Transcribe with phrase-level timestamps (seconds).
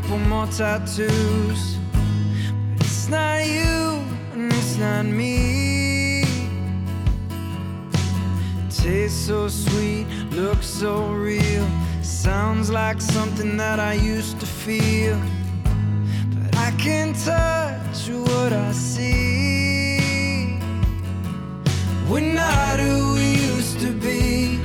[0.00, 1.76] couple more tattoos.
[2.76, 4.00] But it's not you,
[4.32, 6.22] and it's not me.
[8.70, 11.66] Tastes so sweet, looks so real,
[12.02, 15.18] sounds like something that I used to feel.
[16.32, 20.60] But I can't touch what I see.
[22.08, 24.60] We're not who we used to be.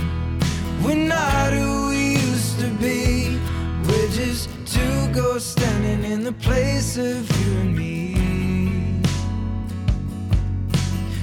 [0.83, 1.82] We're not who
[5.13, 9.01] ghosts standing in the place of you and me.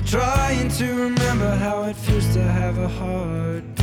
[0.07, 3.81] Trying to remember how it feels to have a heartbeat.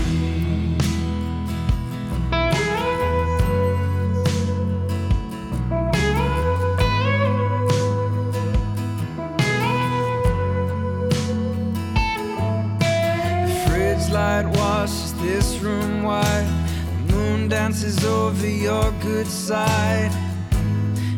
[14.10, 16.67] Light washes this room white.
[17.28, 20.12] Moon dances over your good side.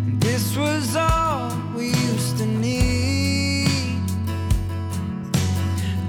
[0.05, 4.01] And this was all we used to need.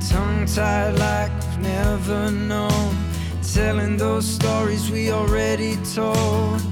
[0.09, 2.97] Tongue tied like we've never known.
[3.55, 6.63] Telling those stories we already told.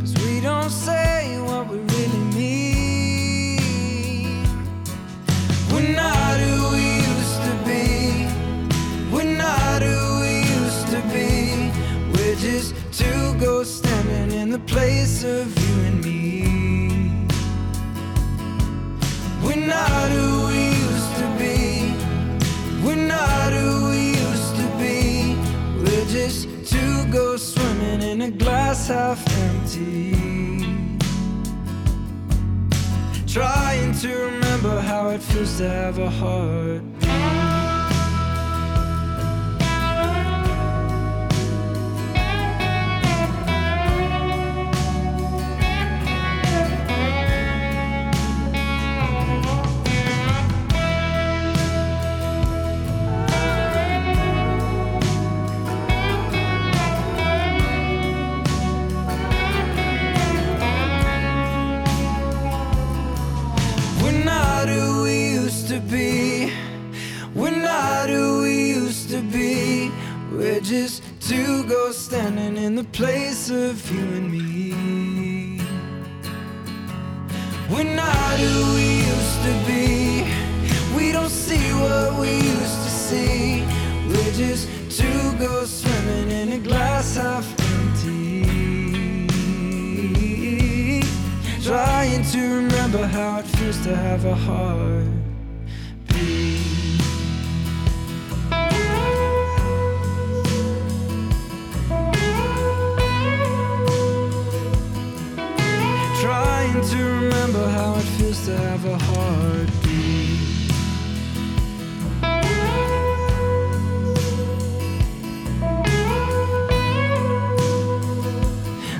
[0.00, 3.58] Cause we don't say what we really mean.
[5.70, 6.91] We're not who we
[12.42, 16.42] just two ghosts standing in the place of you and me.
[19.44, 21.94] We're not who we used to be.
[22.84, 25.36] We're not who we used to be.
[25.84, 30.16] We're just two ghosts swimming in a glass half empty.
[33.28, 37.01] Trying to remember how it feels to have a heart.
[70.72, 75.60] Just two ghosts standing in the place of you and me.
[77.70, 80.24] We're not who we used to be.
[80.96, 83.66] We don't see what we used to see.
[84.08, 84.66] We're just
[84.98, 88.44] two ghosts swimming in a glass half empty.
[91.62, 95.21] Trying to remember how it feels to have a heart.
[106.92, 110.38] To remember how it feels to have a heartbeat.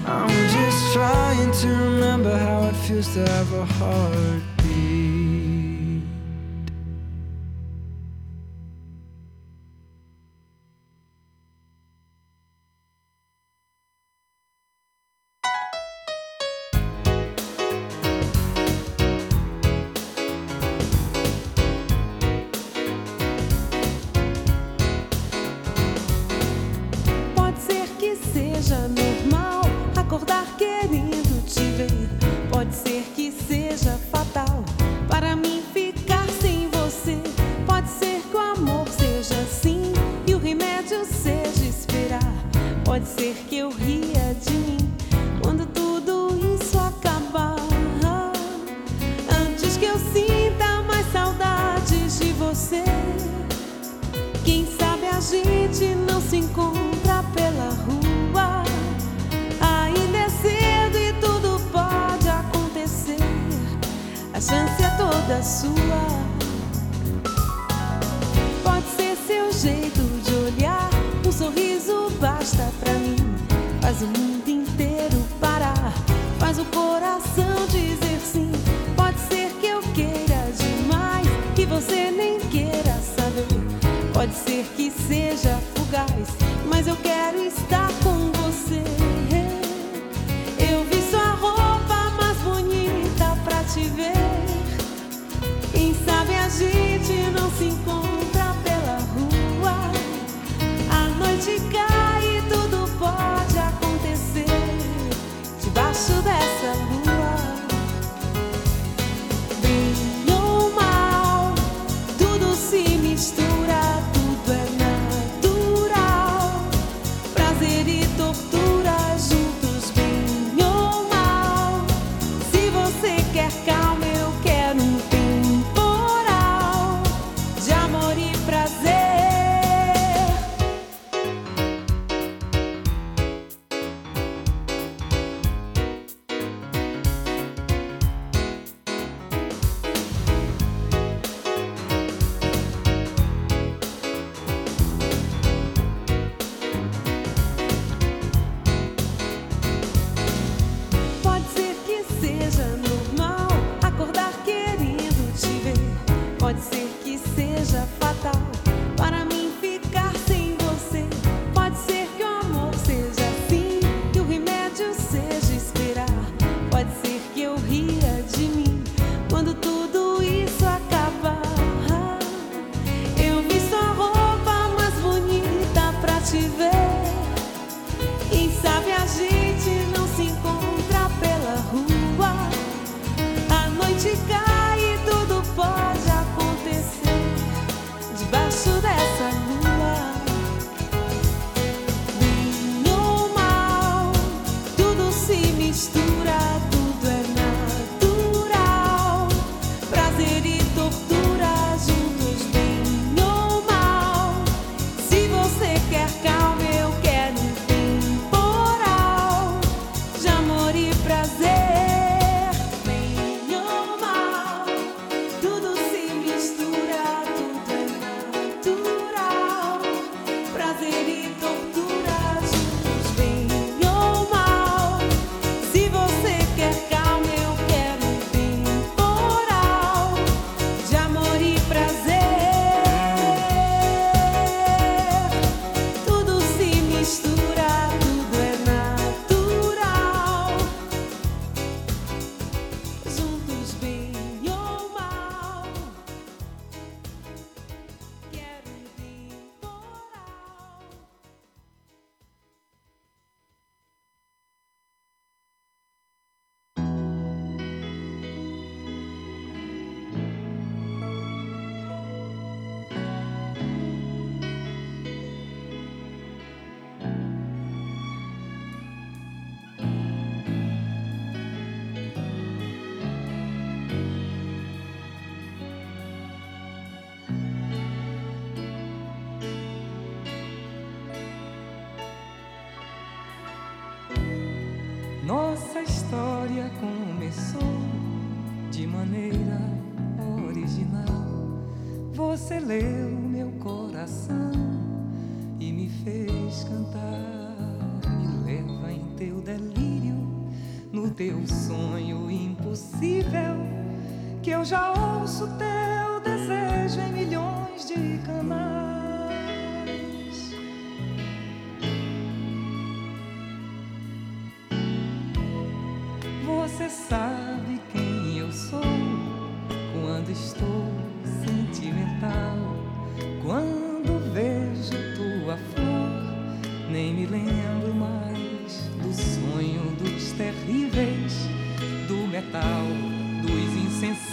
[0.07, 4.52] I'm just trying to remember how it feels to have a heartbeat.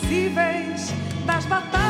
[0.10, 0.92] Insensíveis,
[1.26, 1.89] das batalhas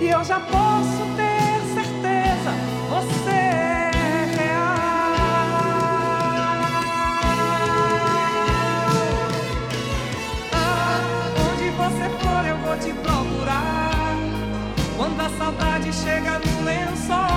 [0.00, 2.52] e eu já posso ter certeza.
[2.90, 4.76] Você é real.
[10.52, 11.00] Ah,
[11.50, 14.16] onde você for, eu vou te procurar.
[14.96, 17.31] Quando a saudade chega no lençol,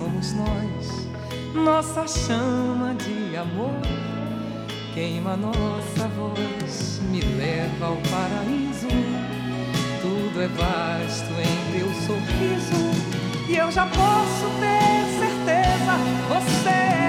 [0.00, 1.08] somos nós.
[1.54, 3.80] Nossa chama de amor
[4.94, 8.88] queima nossa voz, me leva ao paraíso.
[10.00, 15.94] Tudo é vasto em teu sorriso e eu já posso ter certeza.
[16.28, 16.99] Você é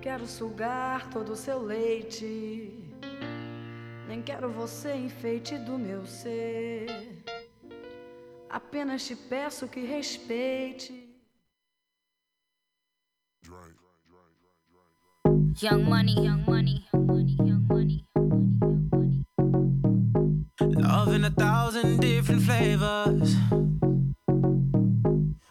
[0.00, 2.72] quero sugar todo o seu leite,
[4.06, 6.86] nem quero você enfeite do meu ser.
[8.48, 11.06] Apenas te peço que respeite.
[15.60, 19.24] Young money, young money, young money, young money, young money, young money.
[20.80, 23.34] Love in a thousand different flavors.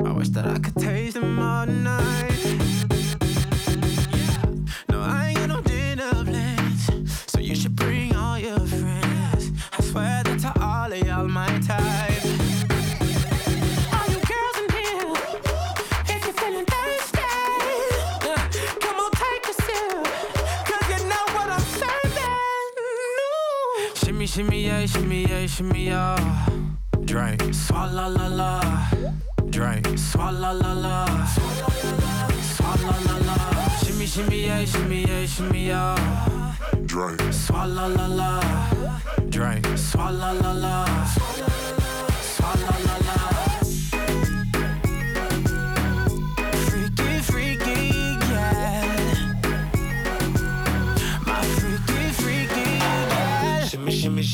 [0.06, 2.37] I wish that I could taste them all night.
[24.98, 26.46] Shimmy, yeah, shimmy, yeah.
[27.06, 28.62] Drink, swalla la la.
[29.50, 31.06] Drink, swalla la la.
[32.56, 33.36] Swalla la la.
[33.84, 36.56] Shimmy, shimmy, yeah, shimmy, yeah, shimmy, yeah.
[36.86, 38.42] Drink, swalla la la.
[39.30, 40.86] Drink, swalla la la.
[42.22, 43.07] Swalla la la.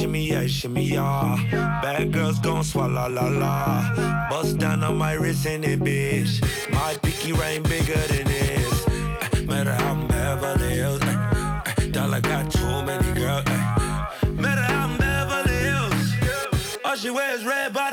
[0.03, 1.79] Shimmy, yeah, shimmy, yeah.
[1.81, 4.27] Bad girls gon' swallow la la.
[4.29, 6.41] Bust down on my wrist in it, bitch.
[6.73, 8.85] My pinky ring bigger than this.
[8.87, 11.01] Eh, Matter how I'm Beverly Hills.
[11.03, 13.45] eh, eh, Dollar got too many girls.
[13.47, 14.27] eh.
[14.31, 16.77] Matter how I'm Beverly Hills.
[16.83, 17.92] All she wears red bottom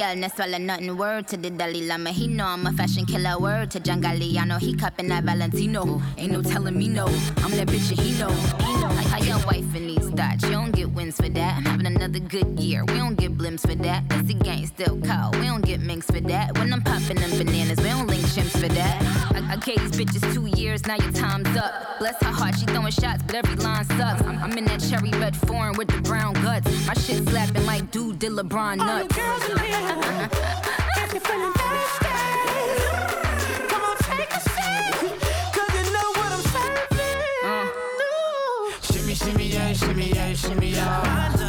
[0.00, 0.96] Girl, wellness, swallow nothing.
[0.96, 3.38] Word to the Dalai Lama, he know I'm a fashion killer.
[3.38, 6.00] Word to John Galliano, he cupping that Valentino.
[6.16, 8.30] Ain't no telling me no, I'm that bitch and he know.
[8.30, 8.79] He know.
[9.06, 11.56] How your wife in these thoughts, you don't get wins for that.
[11.56, 14.08] I'm having another good year, we don't get blimps for that.
[14.08, 16.58] That's the gang still cold, we don't get minks for that.
[16.58, 19.02] When I'm popping them bananas, we don't link chimps for that.
[19.34, 21.98] I, I gave these bitches two years, now your time's up.
[21.98, 24.22] Bless her heart, she throwing shots, but every line sucks.
[24.22, 26.66] I'm, I'm in that cherry red foreign with the brown guts.
[26.86, 28.90] My shit slapping like dude did LeBron nuts.
[28.90, 30.28] All you girls in here,
[30.98, 33.09] if you're feeling thirsty,
[40.36, 41.39] shimmy, shimmy, yeah.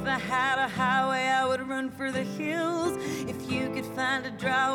[0.00, 2.96] If I had a highway, I would run for the hills.
[3.28, 4.74] If you could find a dry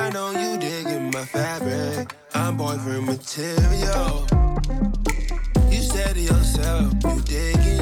[0.00, 2.14] I know you digging my fabric.
[2.32, 4.26] I'm boyfriend material.
[5.70, 7.77] You said to yourself, you digging.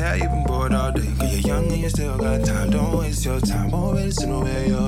[0.00, 1.12] tell you've been bored all day.
[1.18, 2.70] Cause you're young and you still got time.
[2.70, 3.70] Don't waste your time.
[3.70, 4.86] Won't waste no way, yo.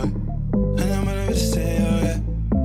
[0.81, 2.19] And I'm gonna say, oh yeah.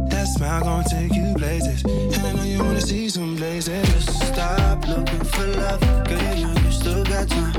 [0.10, 1.84] That smile gonna take you places.
[1.84, 4.06] And I know you wanna see some places.
[4.30, 5.82] Stop looking for love.
[6.08, 7.54] Girl, you're young, you still got time.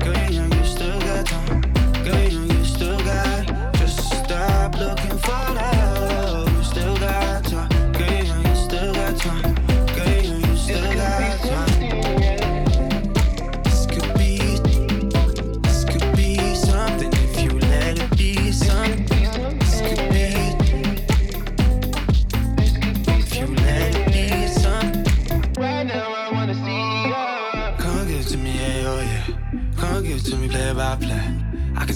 [0.00, 1.60] Girl, you're young, you still got time.
[2.04, 3.74] Girl, you're young, you still got.
[3.78, 5.73] Just stop looking for love.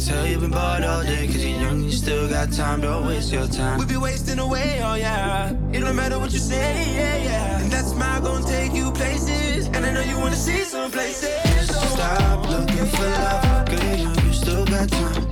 [0.08, 3.32] tell you've been bored all day Cause you're young you still got time, don't waste
[3.32, 3.78] your time.
[3.78, 5.52] We be wasting away, oh yeah.
[5.72, 7.60] It don't matter what you say, yeah, yeah.
[7.60, 9.66] And that smile gon' take you places.
[9.66, 11.68] And I know you wanna see some places.
[11.68, 15.27] So Stop looking for love, girl, you still got time.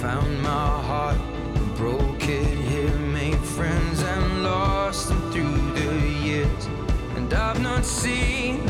[0.00, 1.18] found my heart,
[1.76, 6.68] broke it here, made friends and lost them through the years.
[7.16, 8.69] And I've not seen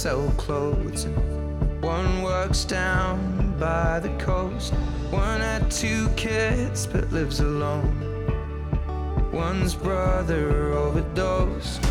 [0.00, 1.04] sell clothes,
[1.82, 4.72] one works down by the coast.
[5.10, 7.92] One had two kids but lives alone.
[9.30, 11.82] One's brother overdosed.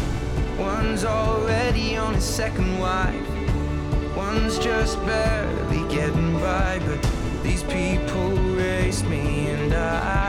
[0.58, 3.30] One's already on his second wife.
[4.18, 10.29] One's just barely getting by, but these people race me, and I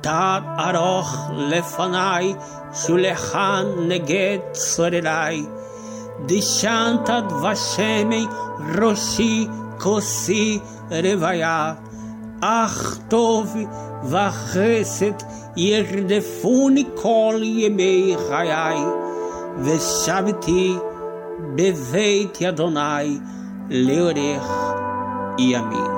[0.00, 2.34] תת ארוך לפניי,
[2.74, 5.44] שולחן נגד צורריי.
[6.26, 8.26] דשנת דבשמי
[8.78, 9.46] ראשי
[9.78, 10.58] כוסי
[10.90, 11.74] רוויה.
[12.40, 13.56] אך טוב
[14.04, 15.12] וחסד
[15.56, 18.78] ירדפוני כל ימי חיי,
[19.58, 20.76] ושבתי
[21.54, 23.18] בבית אדוני
[23.70, 24.74] לאורך
[25.38, 25.97] ימים.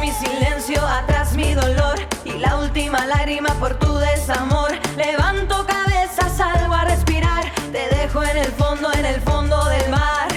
[0.00, 1.98] Mi silencio, atrás mi dolor.
[2.24, 4.70] Y la última lágrima por tu desamor.
[4.96, 7.44] Levanto cabeza, salgo a respirar.
[7.72, 10.28] Te dejo en el fondo, en el fondo del mar.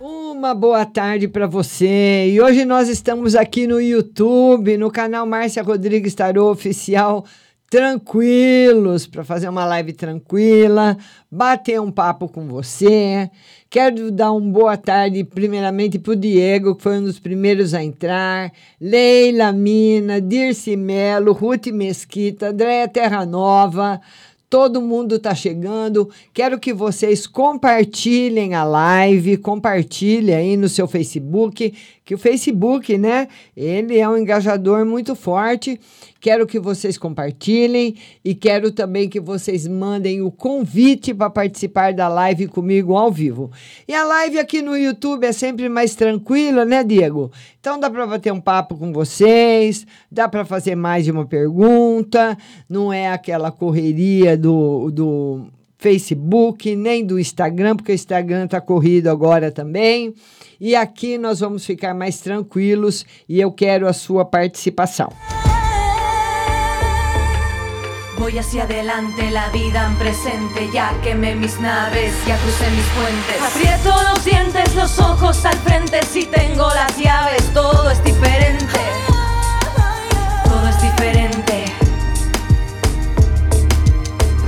[0.00, 2.28] Uma boa tarde para você.
[2.28, 7.24] E hoje nós estamos aqui no YouTube, no canal Márcia Rodrigues Tarô Oficial,
[7.70, 10.96] tranquilos, para fazer uma live tranquila,
[11.30, 13.30] bater um papo com você.
[13.68, 17.84] Quero dar uma boa tarde, primeiramente, para o Diego, que foi um dos primeiros a
[17.84, 18.50] entrar,
[18.80, 24.00] Leila Mina, Dirce Melo, Ruth Mesquita, Andréia Terra Nova,
[24.50, 26.08] Todo mundo está chegando.
[26.32, 31.74] Quero que vocês compartilhem a live, compartilhem aí no seu Facebook,
[32.08, 33.28] que o Facebook, né?
[33.54, 35.78] Ele é um engajador muito forte.
[36.18, 42.08] Quero que vocês compartilhem e quero também que vocês mandem o convite para participar da
[42.08, 43.52] live comigo ao vivo.
[43.86, 47.30] E a live aqui no YouTube é sempre mais tranquila, né, Diego?
[47.60, 52.38] Então dá para bater um papo com vocês, dá para fazer mais de uma pergunta,
[52.66, 59.08] não é aquela correria do, do Facebook, nem do Instagram, porque o Instagram está corrido
[59.08, 60.14] agora também.
[60.60, 65.08] E aqui nós vamos ficar mais tranquilos e eu quero a sua participação.
[68.18, 70.68] Voy hacia adelante, la vida en presente.
[70.72, 73.40] Ya quemé mis naves, ya crucé mis puentes.
[73.40, 76.02] Aprieto los dientes, los ojos al frente.
[76.04, 78.80] Si tengo las llaves, todo es diferente.
[80.44, 81.64] Todo es diferente.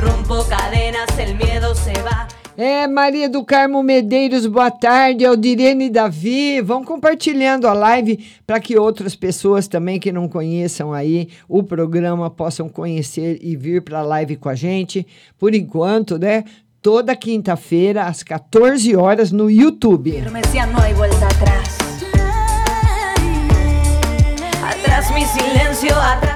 [0.00, 2.26] Rompo cadenas, el miedo se va.
[2.62, 5.24] É, Maria do Carmo Medeiros, boa tarde.
[5.24, 11.30] Aldirene Davi, vão compartilhando a live para que outras pessoas também que não conheçam aí
[11.48, 15.06] o programa possam conhecer e vir para a live com a gente.
[15.38, 16.44] Por enquanto, né?
[16.82, 20.10] Toda quinta-feira, às 14 horas, no YouTube.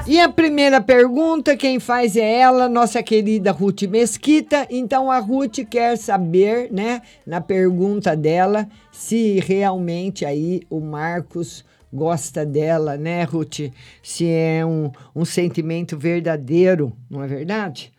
[0.07, 4.67] E a primeira pergunta, quem faz é ela, nossa querida Ruth Mesquita.
[4.71, 12.45] Então a Ruth quer saber, né, na pergunta dela, se realmente aí o Marcos gosta
[12.45, 13.71] dela, né, Ruth?
[14.03, 17.93] Se é um, um sentimento verdadeiro, não é verdade?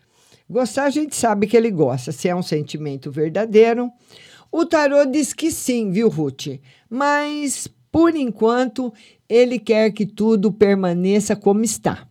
[0.48, 3.90] Gostar a gente sabe que ele gosta, se é um sentimento verdadeiro.
[4.52, 6.60] O tarô diz que sim, viu, Ruth?
[6.88, 8.92] Mas por enquanto
[9.28, 12.06] ele quer que tudo permaneça como está.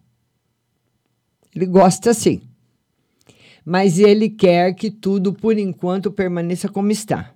[1.56, 2.42] Ele gosta sim.
[3.64, 7.34] Mas ele quer que tudo, por enquanto, permaneça como está.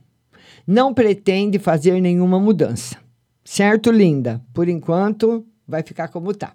[0.68, 2.98] Não pretende fazer nenhuma mudança.
[3.44, 4.42] Certo, linda?
[4.54, 6.54] Por enquanto, vai ficar como está.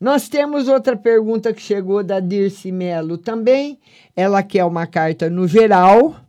[0.00, 3.78] Nós temos outra pergunta que chegou da Dirce Melo também.
[4.14, 6.23] Ela quer uma carta no geral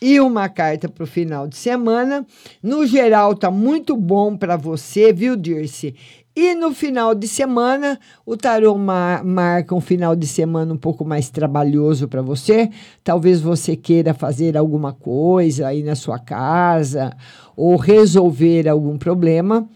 [0.00, 2.26] e uma carta para o final de semana.
[2.62, 5.94] No geral, tá muito bom para você, viu, Dirce?
[6.38, 11.02] E no final de semana, o tarô mar marca um final de semana um pouco
[11.02, 12.68] mais trabalhoso para você.
[13.02, 17.10] Talvez você queira fazer alguma coisa aí na sua casa
[17.56, 19.66] ou resolver algum problema.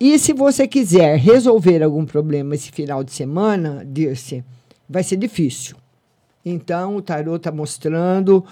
[0.00, 4.42] E se você quiser resolver algum problema esse final de semana, Dirce,
[4.88, 5.76] vai ser difícil.
[6.44, 8.44] Então, o tarô está mostrando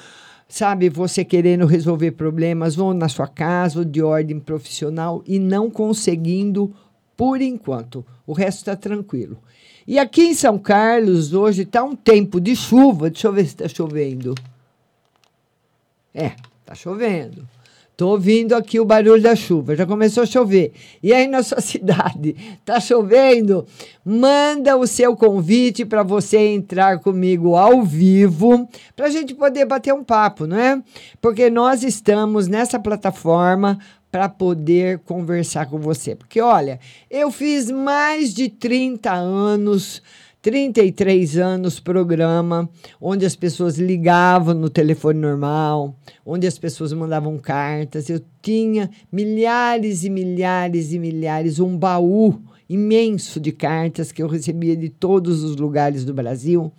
[0.51, 5.71] sabe, você querendo resolver problemas ou na sua casa ou de ordem profissional e não
[5.71, 6.75] conseguindo
[7.17, 8.05] por enquanto.
[8.27, 9.39] O resto está tranquilo.
[9.87, 13.11] E aqui em São Carlos, hoje está um tempo de chuva.
[13.11, 14.35] Deixa eu ver se está chovendo.
[16.15, 17.49] É, está chovendo.
[18.01, 20.73] Estou ouvindo aqui o barulho da chuva, já começou a chover.
[21.03, 23.67] E aí na sua cidade, está chovendo?
[24.03, 29.93] Manda o seu convite para você entrar comigo ao vivo, para a gente poder bater
[29.93, 30.83] um papo, não é?
[31.21, 33.79] Porque nós estamos nessa plataforma
[34.11, 36.17] para poder conversar com você.
[36.17, 36.81] Porque olha,
[37.11, 40.03] eu fiz mais de 30 anos
[40.43, 42.69] 33 anos programa,
[43.01, 48.09] onde as pessoas ligavam no telefone normal, onde as pessoas mandavam cartas.
[48.09, 54.77] Eu tinha milhares e milhares e milhares, um baú imenso de cartas que eu recebia
[54.77, 56.73] de todos os lugares do Brasil.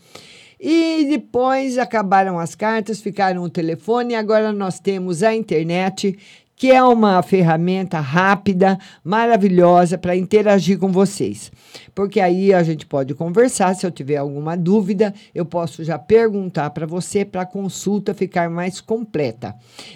[0.63, 6.15] E depois acabaram as cartas, ficaram o telefone, agora nós temos a internet
[6.61, 11.51] que é uma ferramenta rápida, maravilhosa para interagir com vocês.
[11.95, 16.69] Porque aí a gente pode conversar, se eu tiver alguma dúvida, eu posso já perguntar
[16.69, 19.55] para você para a consulta ficar mais completa.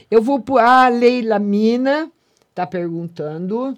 [0.09, 2.09] Eu vou para a Leila Mina,
[2.49, 3.77] está perguntando.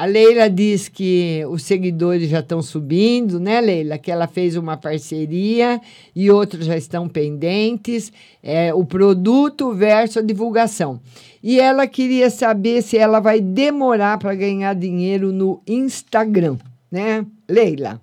[0.00, 3.98] A Leila diz que os seguidores já estão subindo, né, Leila?
[3.98, 5.78] Que ela fez uma parceria
[6.16, 8.10] e outros já estão pendentes.
[8.42, 11.02] É, o produto versus a divulgação.
[11.42, 16.56] E ela queria saber se ela vai demorar para ganhar dinheiro no Instagram,
[16.90, 18.00] né, Leila?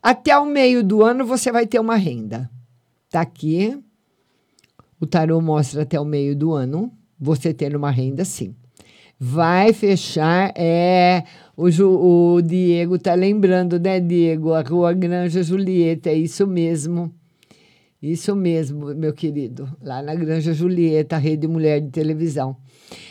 [0.00, 2.48] Até o meio do ano você vai ter uma renda.
[3.10, 3.76] Tá aqui.
[5.00, 8.54] O tarô mostra até o meio do ano você ter uma renda, sim
[9.18, 10.52] vai fechar.
[10.56, 11.24] É,
[11.56, 11.68] o,
[12.34, 14.52] o Diego tá lembrando, né, Diego?
[14.52, 17.12] A Rua Granja Julieta, é isso mesmo.
[18.02, 19.68] Isso mesmo, meu querido.
[19.82, 22.56] Lá na Granja Julieta, Rede Mulher de Televisão.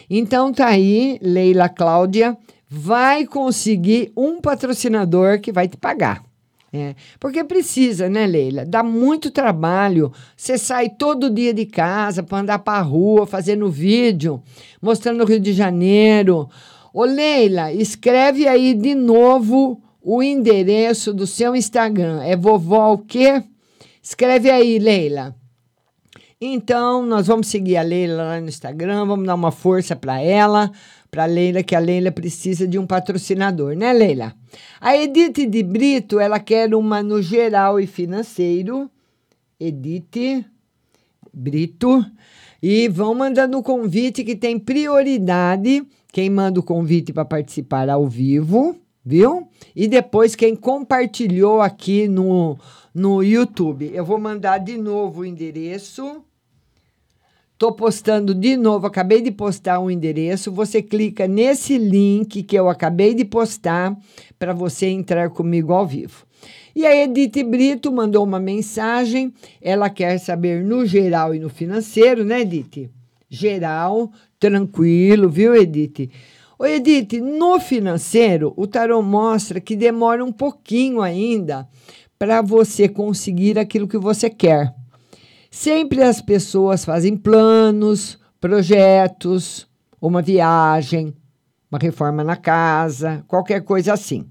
[0.09, 2.37] Então tá aí, Leila Cláudia
[2.69, 6.23] vai conseguir um patrocinador que vai te pagar.
[6.77, 8.65] É, porque precisa, né, Leila?
[8.65, 10.11] Dá muito trabalho.
[10.35, 14.43] Você sai todo dia de casa para andar para a rua, fazendo vídeo,
[14.81, 16.49] mostrando o Rio de Janeiro.
[16.93, 22.21] Ô, Leila, escreve aí de novo o endereço do seu Instagram.
[22.23, 23.41] É vovó o quê?
[24.03, 25.33] Escreve aí, Leila.
[26.41, 30.69] Então, nós vamos seguir a Leila lá no Instagram, vamos dar uma força para ela,
[31.15, 34.35] para Leila, que a Leila precisa de um patrocinador, né, Leila?
[34.81, 38.91] A Edith de Brito, ela quer uma no geral e financeiro.
[39.57, 40.45] Edith
[41.33, 42.05] Brito.
[42.61, 45.87] E vão mandando o convite que tem prioridade.
[46.11, 49.47] Quem manda o convite para participar ao vivo, viu?
[49.73, 52.57] E depois quem compartilhou aqui no,
[52.93, 53.89] no YouTube.
[53.93, 56.21] Eu vou mandar de novo o endereço.
[57.57, 60.51] Tô postando de novo, acabei de postar um endereço.
[60.51, 63.97] Você clica nesse link que eu acabei de postar
[64.37, 66.25] para você entrar comigo ao vivo.
[66.75, 69.33] E a Edith Brito mandou uma mensagem.
[69.61, 72.89] Ela quer saber no geral e no financeiro, né, Edith?
[73.29, 76.11] Geral, tranquilo, viu, Edith?
[76.59, 81.65] Ô, Edith, no financeiro, o tarô mostra que demora um pouquinho ainda
[82.19, 84.73] para você conseguir aquilo que você quer.
[85.55, 89.65] Sempre as pessoas fazem planos, projetos,
[90.01, 91.15] uma viagem,
[91.71, 94.25] uma reforma na casa, qualquer coisa assim.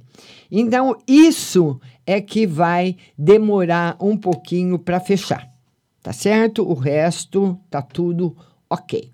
[0.53, 5.49] Então, isso é que vai demorar um pouquinho para fechar,
[6.03, 6.63] tá certo?
[6.63, 8.37] O resto tá tudo
[8.69, 9.11] ok.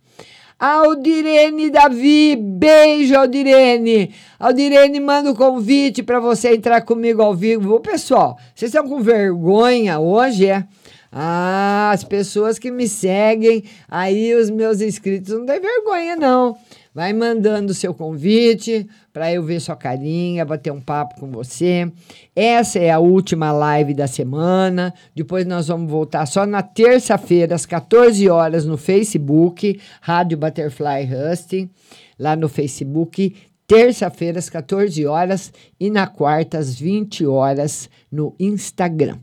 [0.58, 4.12] Aldirene Davi, beijo Aldirene.
[4.36, 7.78] Aldirene manda o um convite para você entrar comigo ao vivo.
[7.78, 10.66] Pessoal, vocês estão com vergonha hoje, é?
[11.12, 16.56] Ah, as pessoas que me seguem, aí os meus inscritos, não tem vergonha, não.
[16.94, 21.90] Vai mandando o seu convite para eu ver sua carinha, bater um papo com você.
[22.34, 24.92] Essa é a última live da semana.
[25.14, 31.70] Depois nós vamos voltar só na terça-feira, às 14 horas, no Facebook, Rádio Butterfly Husting,
[32.18, 33.36] lá no Facebook.
[33.68, 39.18] Terça-feira, às 14 horas, e na quarta, às 20 horas, no Instagram.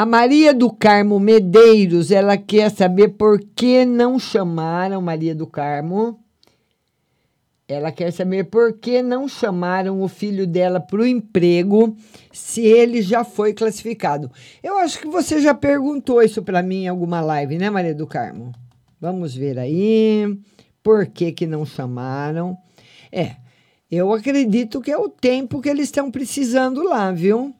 [0.00, 6.18] A Maria do Carmo Medeiros, ela quer saber por que não chamaram Maria do Carmo.
[7.68, 11.94] Ela quer saber por que não chamaram o filho dela para o emprego
[12.32, 14.32] se ele já foi classificado.
[14.62, 18.06] Eu acho que você já perguntou isso para mim em alguma live, né, Maria do
[18.06, 18.52] Carmo?
[18.98, 20.34] Vamos ver aí.
[20.82, 22.56] Por que, que não chamaram?
[23.12, 23.36] É,
[23.90, 27.54] eu acredito que é o tempo que eles estão precisando lá, viu?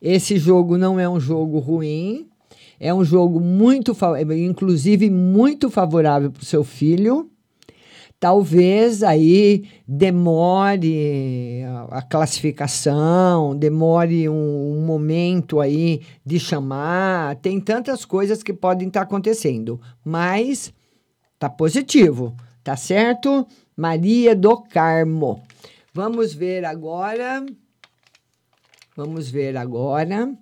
[0.00, 2.28] Esse jogo não é um jogo ruim,
[2.78, 3.96] é um jogo muito,
[4.36, 7.30] inclusive muito favorável para o seu filho.
[8.18, 17.36] Talvez aí demore a classificação, demore um, um momento aí de chamar.
[17.36, 20.72] Tem tantas coisas que podem estar tá acontecendo, mas
[21.38, 23.46] tá positivo, tá certo?
[23.76, 25.42] Maria do Carmo.
[25.92, 27.44] Vamos ver agora.
[28.96, 30.32] Vamos ver agora.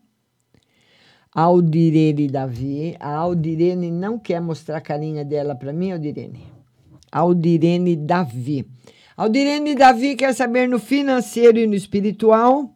[1.34, 2.94] Aldirene Davi.
[3.00, 6.44] A Aldirene não quer mostrar a carinha dela para mim, Aldirene.
[7.10, 8.66] Aldirene Davi.
[9.16, 12.70] Aldirene Davi quer saber no financeiro e no espiritual.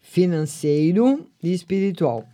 [0.00, 2.24] Financeiro e espiritual.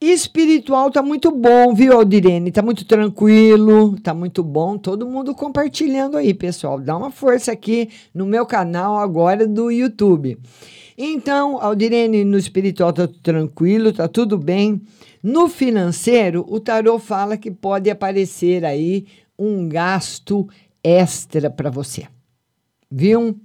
[0.00, 2.50] Espiritual tá muito bom, viu, Aldirene?
[2.50, 4.76] Tá muito tranquilo, tá muito bom.
[4.78, 6.80] Todo mundo compartilhando aí, pessoal.
[6.80, 10.38] Dá uma força aqui no meu canal agora do YouTube.
[11.00, 14.82] Então, Aldirene, no espiritual tá tranquilo, tá tudo bem.
[15.22, 19.06] No financeiro, o tarô fala que pode aparecer aí
[19.38, 20.48] um gasto
[20.82, 22.08] extra para você.
[22.90, 23.38] Viu?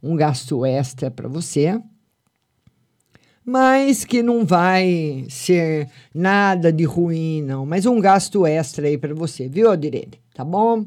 [0.00, 1.82] Um gasto extra para você.
[3.44, 7.66] Mas que não vai ser nada de ruim, não.
[7.66, 10.20] Mas um gasto extra aí para você, viu, Aldirene?
[10.32, 10.86] Tá bom?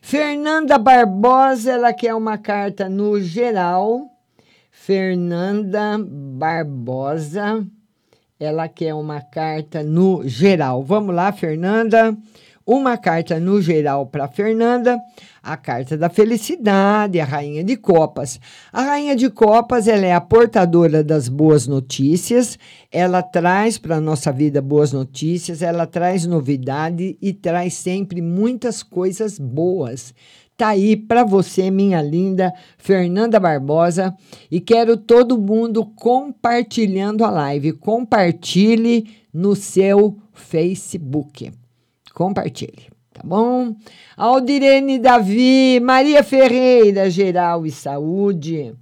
[0.00, 4.17] Fernanda Barbosa, ela quer uma carta no geral
[4.80, 7.66] Fernanda Barbosa.
[8.40, 10.82] Ela quer uma carta no geral.
[10.82, 12.16] Vamos lá, Fernanda.
[12.64, 14.98] Uma carta no geral para Fernanda,
[15.42, 18.38] a carta da felicidade, a rainha de copas.
[18.70, 22.58] A rainha de copas, ela é a portadora das boas notícias.
[22.92, 28.82] Ela traz para a nossa vida boas notícias, ela traz novidade e traz sempre muitas
[28.82, 30.14] coisas boas.
[30.58, 34.12] Tá aí para você, minha linda Fernanda Barbosa,
[34.50, 37.74] e quero todo mundo compartilhando a live.
[37.74, 41.52] Compartilhe no seu Facebook.
[42.12, 43.76] Compartilhe, tá bom?
[44.16, 48.74] Aldirene Davi, Maria Ferreira, Geral e Saúde.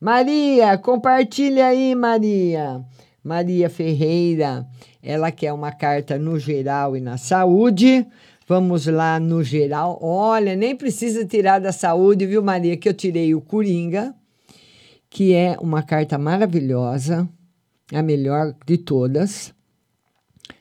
[0.00, 2.84] Maria, compartilha aí, Maria.
[3.22, 4.66] Maria Ferreira,
[5.00, 8.04] ela quer uma carta no geral e na saúde.
[8.50, 9.96] Vamos lá no geral.
[10.02, 12.76] Olha, nem precisa tirar da saúde, viu, Maria?
[12.76, 14.12] Que eu tirei o Coringa,
[15.08, 17.28] que é uma carta maravilhosa,
[17.92, 19.54] a melhor de todas,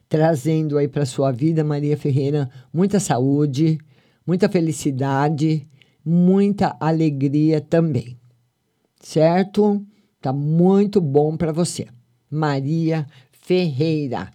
[0.08, 3.80] trazendo aí para sua vida, Maria Ferreira, muita saúde,
[4.24, 5.68] muita felicidade,
[6.06, 8.20] muita alegria também.
[9.02, 9.84] Certo?
[10.22, 11.88] Tá muito bom para você.
[12.30, 14.30] Maria Ferreira.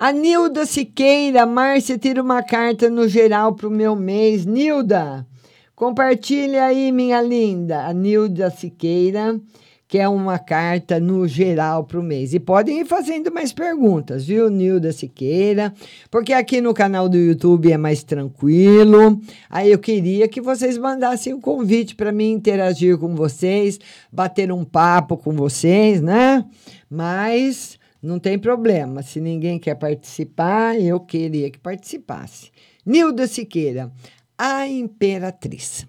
[0.00, 4.46] A Nilda Siqueira, Márcia, tira uma carta no geral para o meu mês.
[4.46, 5.26] Nilda,
[5.74, 7.84] compartilha aí, minha linda.
[7.84, 9.40] A Nilda Siqueira
[9.88, 12.32] quer uma carta no geral para o mês.
[12.32, 15.74] E podem ir fazendo mais perguntas, viu, Nilda Siqueira?
[16.12, 19.20] Porque aqui no canal do YouTube é mais tranquilo.
[19.50, 23.80] Aí eu queria que vocês mandassem um convite para mim interagir com vocês,
[24.12, 26.44] bater um papo com vocês, né?
[26.88, 29.02] Mas não tem problema.
[29.02, 32.50] Se ninguém quer participar, eu queria que participasse.
[32.86, 33.92] Nilda Siqueira,
[34.36, 35.86] a Imperatriz.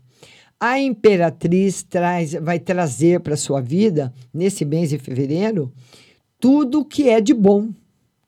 [0.60, 5.72] A Imperatriz traz, vai trazer para sua vida, nesse mês de fevereiro,
[6.40, 7.70] tudo que é de bom.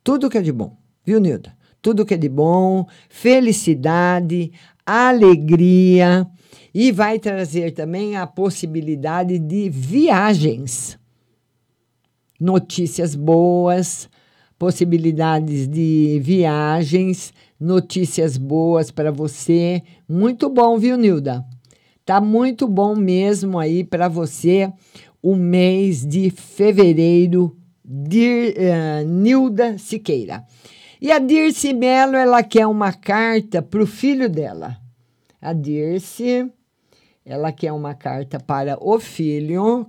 [0.04, 0.78] Tudo que é de bom.
[1.04, 1.54] Viu, Nilda?
[1.82, 4.52] Tudo que é de bom, felicidade,
[4.86, 6.26] alegria.
[6.74, 11.01] E vai trazer também a possibilidade de viagens
[12.42, 14.10] notícias boas,
[14.58, 19.84] possibilidades de viagens, notícias boas para você.
[20.10, 21.46] Muito bom, viu, Nilda?
[22.04, 24.74] Tá muito bom mesmo aí para você
[25.22, 30.44] o mês de fevereiro de uh, Nilda Siqueira.
[31.00, 34.78] E a Dirce Melo, ela quer uma carta para o filho dela.
[35.40, 36.52] A Dirce,
[37.24, 39.88] ela quer uma carta para o filho,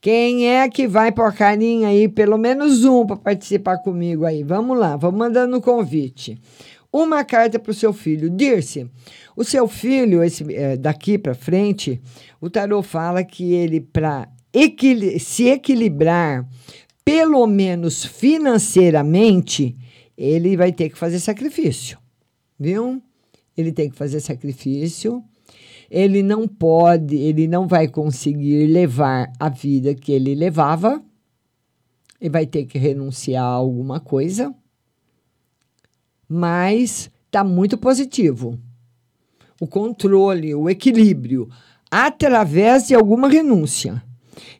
[0.00, 2.08] quem é que vai por carinho aí?
[2.08, 4.42] Pelo menos um para participar comigo aí.
[4.42, 6.40] Vamos lá, vamos mandando o convite.
[6.90, 8.30] Uma carta para o seu filho.
[8.30, 8.90] Dirce,
[9.36, 12.00] o seu filho, esse, é, daqui para frente,
[12.40, 16.48] o tarô fala que ele, para equil se equilibrar,
[17.04, 19.76] pelo menos financeiramente,
[20.16, 21.98] ele vai ter que fazer sacrifício.
[22.58, 23.02] Viu?
[23.56, 25.22] Ele tem que fazer sacrifício
[25.90, 31.02] ele não pode, ele não vai conseguir levar a vida que ele levava,
[32.20, 34.54] ele vai ter que renunciar a alguma coisa,
[36.28, 38.56] mas está muito positivo.
[39.60, 41.48] O controle, o equilíbrio,
[41.90, 44.02] através de alguma renúncia.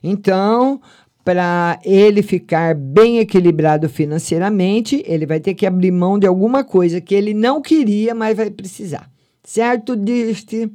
[0.03, 0.81] Então,
[1.23, 6.99] para ele ficar bem equilibrado financeiramente, ele vai ter que abrir mão de alguma coisa
[6.99, 9.09] que ele não queria, mas vai precisar.
[9.43, 10.69] Certo, Diste?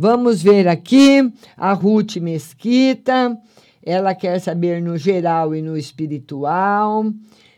[0.00, 3.36] Vamos ver aqui a Ruth Mesquita.
[3.84, 7.12] Ela quer saber no geral e no espiritual.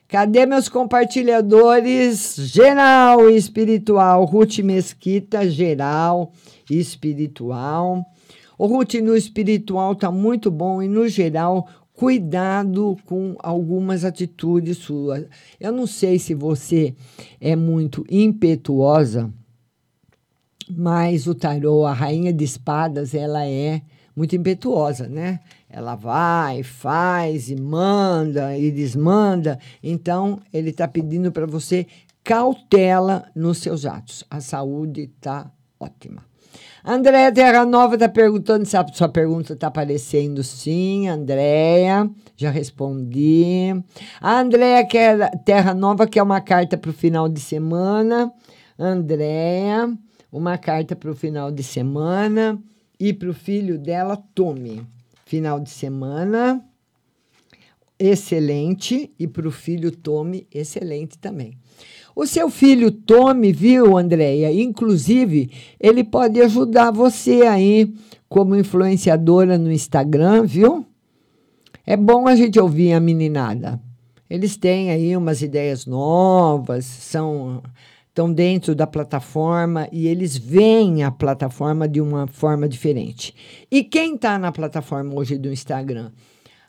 [0.09, 2.37] Cadê meus compartilhadores?
[2.39, 4.25] Geral e espiritual.
[4.25, 6.33] Ruth Mesquita, geral
[6.71, 8.07] e espiritual.
[8.57, 15.27] O Ruth no espiritual tá muito bom e no geral cuidado com algumas atitudes suas.
[15.61, 16.95] Eu não sei se você
[17.39, 19.31] é muito impetuosa
[20.77, 23.83] mas o tarô, a rainha de espadas, ela é
[24.17, 25.41] muito impetuosa, né?
[25.69, 29.59] Ela vai, faz e manda e desmanda.
[29.83, 31.87] Então, ele está pedindo para você
[32.25, 34.25] cautela nos seus atos.
[34.31, 36.25] A saúde está ótima.
[36.85, 40.43] Andréia Terra Nova está perguntando se a sua pergunta está aparecendo.
[40.43, 43.69] Sim, Andréia, já respondi.
[44.21, 44.87] A Andréia
[45.45, 48.33] Terra Nova quer uma carta para o final de semana.
[48.79, 49.95] Andréia
[50.33, 52.61] uma carta para o final de semana
[52.99, 54.87] e para o filho dela, Tome.
[55.25, 56.65] Final de semana,
[57.99, 61.57] excelente, e para o filho Tome, excelente também.
[62.15, 64.53] O seu filho Tome, viu, Andréia?
[64.53, 67.95] Inclusive, ele pode ajudar você aí
[68.29, 70.85] como influenciadora no Instagram, viu?
[71.87, 73.81] É bom a gente ouvir a meninada.
[74.29, 77.63] Eles têm aí umas ideias novas, são
[78.11, 83.35] estão dentro da plataforma e eles veem a plataforma de uma forma diferente.
[83.71, 86.11] E quem está na plataforma hoje do Instagram?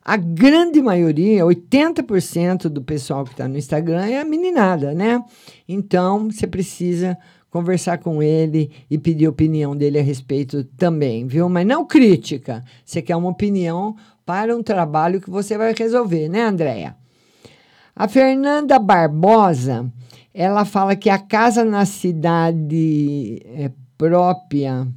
[0.04, 5.24] A grande maioria, 80% do pessoal que está no Instagram é a meninada, né?
[5.68, 7.18] Então, você precisa
[7.52, 11.50] conversar com ele e pedir opinião dele a respeito também, viu?
[11.50, 12.64] Mas não crítica.
[12.84, 16.96] Você quer uma opinião para um trabalho que você vai resolver, né, Andréia?
[17.96, 19.92] A Fernanda Barbosa
[20.34, 24.88] ela fala que a casa na cidade é, própria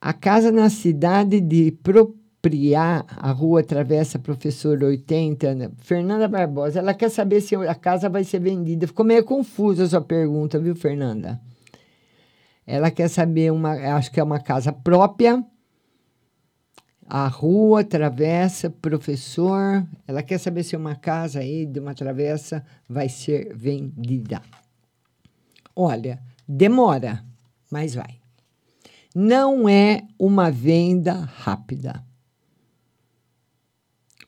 [0.00, 5.70] A casa na cidade de Propriá, a rua Travessa Professor 80, né?
[5.78, 8.86] Fernanda Barbosa, ela quer saber se a casa vai ser vendida.
[8.86, 11.40] Ficou meio confusa a sua pergunta, viu, Fernanda?
[12.66, 15.44] Ela quer saber, uma, acho que é uma casa própria,
[17.08, 19.86] a rua, travessa, professor.
[20.06, 24.42] Ela quer saber se uma casa aí de uma travessa vai ser vendida.
[25.74, 27.24] Olha, demora,
[27.70, 28.18] mas vai.
[29.14, 32.04] Não é uma venda rápida,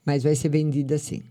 [0.04, 1.22] mas vai ser vendida sim.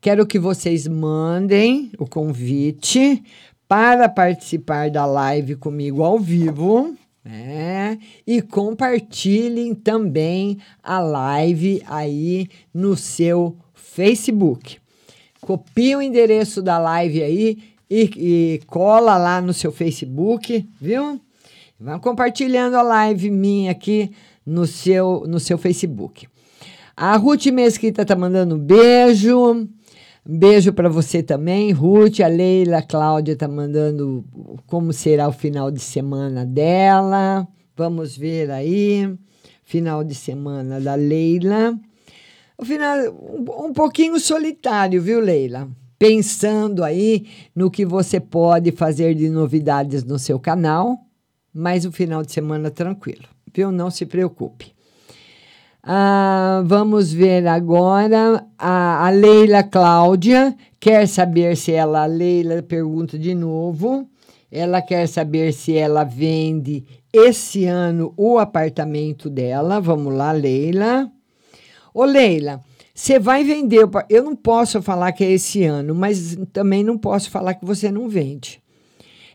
[0.00, 3.22] Quero que vocês mandem o convite
[3.68, 6.96] para participar da live comigo ao vivo.
[7.24, 7.98] Né?
[8.26, 14.78] e compartilhem também a live aí no seu Facebook.
[15.40, 17.58] Copia o endereço da live aí
[17.90, 21.20] e, e cola lá no seu Facebook, viu?
[21.78, 24.12] Vai compartilhando a live minha aqui
[24.44, 26.28] no seu, no seu Facebook.
[26.96, 29.66] A Ruth Mesquita tá mandando um beijo.
[30.32, 32.20] Beijo para você também, Ruth.
[32.20, 34.24] A Leila Cláudia tá mandando
[34.64, 37.48] como será o final de semana dela.
[37.76, 39.12] Vamos ver aí.
[39.64, 41.76] Final de semana da Leila.
[42.56, 45.68] O final um, um pouquinho solitário, viu, Leila?
[45.98, 50.96] Pensando aí no que você pode fazer de novidades no seu canal,
[51.52, 53.72] mas o final de semana tranquilo, viu?
[53.72, 54.72] Não se preocupe.
[55.92, 58.46] Ah, vamos ver agora.
[58.56, 62.04] A, a Leila Cláudia quer saber se ela.
[62.04, 64.08] A Leila pergunta de novo.
[64.52, 69.80] Ela quer saber se ela vende esse ano o apartamento dela.
[69.80, 71.10] Vamos lá, Leila.
[71.92, 72.60] Ô, Leila,
[72.94, 73.84] você vai vender.
[74.08, 77.90] Eu não posso falar que é esse ano, mas também não posso falar que você
[77.90, 78.62] não vende.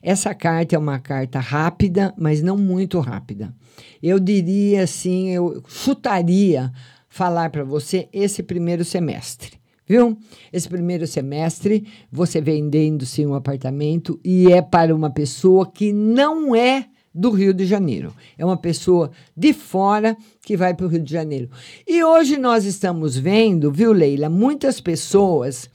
[0.02, 3.54] Essa carta é uma carta rápida, mas não muito rápida.
[4.02, 6.72] Eu diria assim, eu chutaria
[7.10, 9.54] falar para você esse primeiro semestre,
[9.88, 10.18] viu?
[10.52, 16.56] Esse primeiro semestre, você vendendo sim um apartamento e é para uma pessoa que não
[16.56, 18.14] é do Rio de Janeiro.
[18.38, 21.50] É uma pessoa de fora que vai para o Rio de Janeiro.
[21.88, 25.70] E hoje nós estamos vendo, viu, Leila, muitas pessoas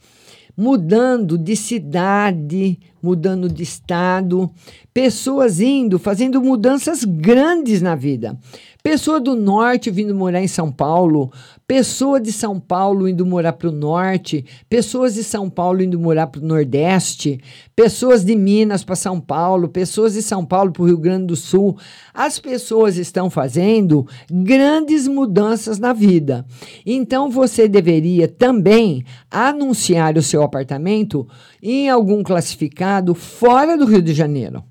[0.55, 4.49] mudando de cidade, mudando de estado,
[4.93, 8.37] pessoas indo, fazendo mudanças grandes na vida.
[8.83, 11.31] Pessoa do norte vindo morar em São Paulo,
[11.67, 16.25] pessoa de São Paulo indo morar para o norte, pessoas de São Paulo indo morar
[16.25, 17.39] para o nordeste,
[17.75, 21.35] pessoas de Minas para São Paulo, pessoas de São Paulo para o Rio Grande do
[21.35, 21.77] Sul.
[22.11, 26.43] As pessoas estão fazendo grandes mudanças na vida.
[26.83, 31.27] Então você deveria também anunciar o seu apartamento
[31.61, 34.63] em algum classificado fora do Rio de Janeiro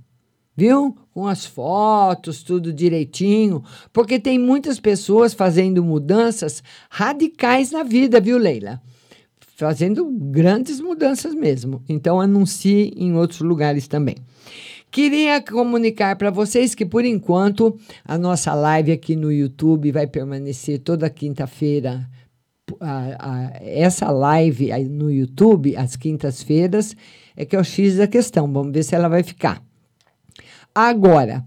[0.61, 0.95] viu?
[1.11, 8.37] Com as fotos, tudo direitinho, porque tem muitas pessoas fazendo mudanças radicais na vida, viu,
[8.37, 8.79] Leila?
[9.57, 11.83] Fazendo grandes mudanças mesmo.
[11.89, 14.17] Então, anuncie em outros lugares também.
[14.91, 20.81] Queria comunicar para vocês que, por enquanto, a nossa live aqui no YouTube vai permanecer
[20.81, 22.07] toda quinta-feira.
[23.63, 26.95] essa live no YouTube, às quintas-feiras,
[27.35, 28.53] é que é o X da questão.
[28.53, 29.70] Vamos ver se ela vai ficar.
[30.75, 31.45] Agora,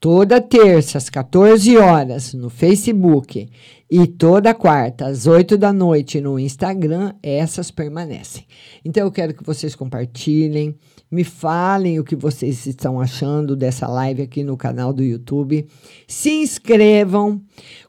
[0.00, 3.48] toda terça às 14 horas no Facebook
[3.90, 8.44] e toda quarta às 8 da noite no Instagram, essas permanecem.
[8.84, 10.76] Então eu quero que vocês compartilhem,
[11.14, 15.66] me falem o que vocês estão achando dessa live aqui no canal do YouTube.
[16.06, 17.40] Se inscrevam,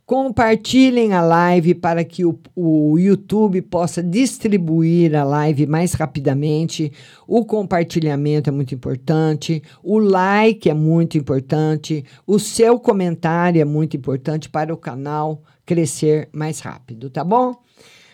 [0.05, 6.91] Compartilhem a live para que o, o YouTube possa distribuir a live mais rapidamente.
[7.27, 13.97] O compartilhamento é muito importante, o like é muito importante, o seu comentário é muito
[13.97, 17.55] importante para o canal crescer mais rápido, tá bom?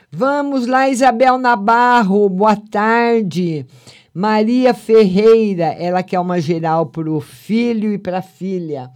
[0.09, 3.65] Vamos lá, Isabel Nabarro, boa tarde.
[4.13, 8.91] Maria Ferreira, ela quer uma geral para o filho e para a filha.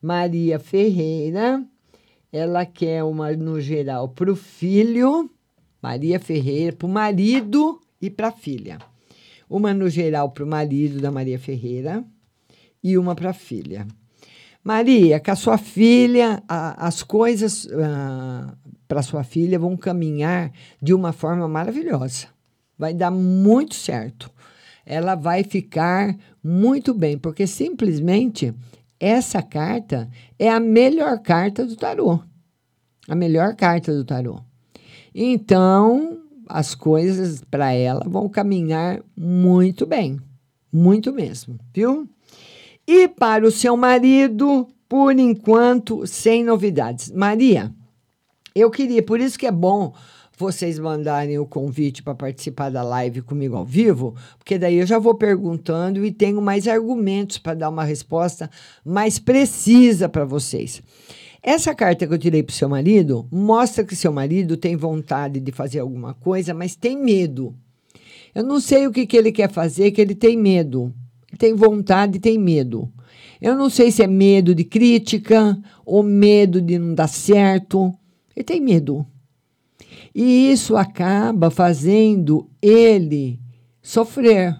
[0.00, 1.64] Maria Ferreira
[2.32, 5.28] ela quer uma no geral para o filho,
[5.82, 8.78] Maria Ferreira, para o marido e para a filha.
[9.48, 12.04] Uma no geral para o marido da Maria Ferreira
[12.82, 13.86] e uma para a filha.
[14.62, 18.54] Maria, com a sua filha, a, as coisas ah,
[18.86, 22.28] para sua filha vão caminhar de uma forma maravilhosa.
[22.78, 24.30] Vai dar muito certo.
[24.92, 28.52] Ela vai ficar muito bem, porque simplesmente
[28.98, 32.18] essa carta é a melhor carta do tarô.
[33.06, 34.40] A melhor carta do tarô.
[35.14, 36.18] Então,
[36.48, 40.18] as coisas para ela vão caminhar muito bem.
[40.72, 42.08] Muito mesmo, viu?
[42.84, 47.12] E para o seu marido, por enquanto, sem novidades.
[47.12, 47.72] Maria,
[48.56, 49.94] eu queria, por isso que é bom
[50.40, 54.98] vocês mandarem o convite para participar da live comigo ao vivo, porque daí eu já
[54.98, 58.50] vou perguntando e tenho mais argumentos para dar uma resposta
[58.82, 60.82] mais precisa para vocês.
[61.42, 65.40] Essa carta que eu tirei para o seu marido mostra que seu marido tem vontade
[65.40, 67.54] de fazer alguma coisa, mas tem medo.
[68.34, 70.90] Eu não sei o que, que ele quer fazer, que ele tem medo.
[71.38, 72.90] Tem vontade e tem medo.
[73.40, 77.92] Eu não sei se é medo de crítica ou medo de não dar certo.
[78.34, 79.06] Ele tem medo.
[80.14, 83.40] E isso acaba fazendo ele
[83.80, 84.58] sofrer.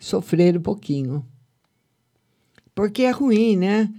[0.00, 1.24] Sofrer um pouquinho.
[2.74, 3.92] Porque é ruim, né?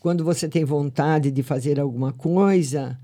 [0.00, 2.98] Quando você tem vontade de fazer alguma coisa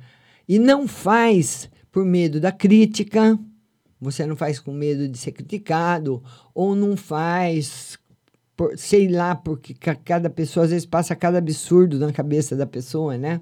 [0.49, 3.39] e não faz por medo da crítica,
[4.01, 6.23] você não faz com medo de ser criticado,
[6.55, 7.99] ou não faz,
[8.57, 9.75] por, sei lá, porque
[10.05, 13.41] cada pessoa às vezes passa cada absurdo na cabeça da pessoa, né?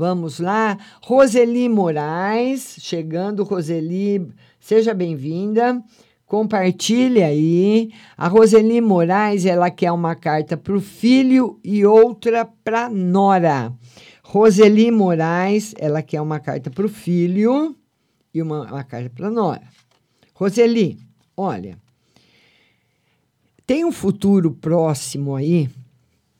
[0.00, 0.78] Vamos lá.
[1.02, 5.84] Roseli Moraes, chegando, Roseli, seja bem-vinda.
[6.24, 7.92] Compartilhe aí.
[8.16, 13.74] A Roseli Moraes, ela quer uma carta para o filho e outra para Nora.
[14.22, 17.76] Roseli Moraes, ela quer uma carta para o filho
[18.32, 19.68] e uma, uma carta para Nora.
[20.32, 20.98] Roseli,
[21.36, 21.76] olha,
[23.66, 25.68] tem um futuro próximo aí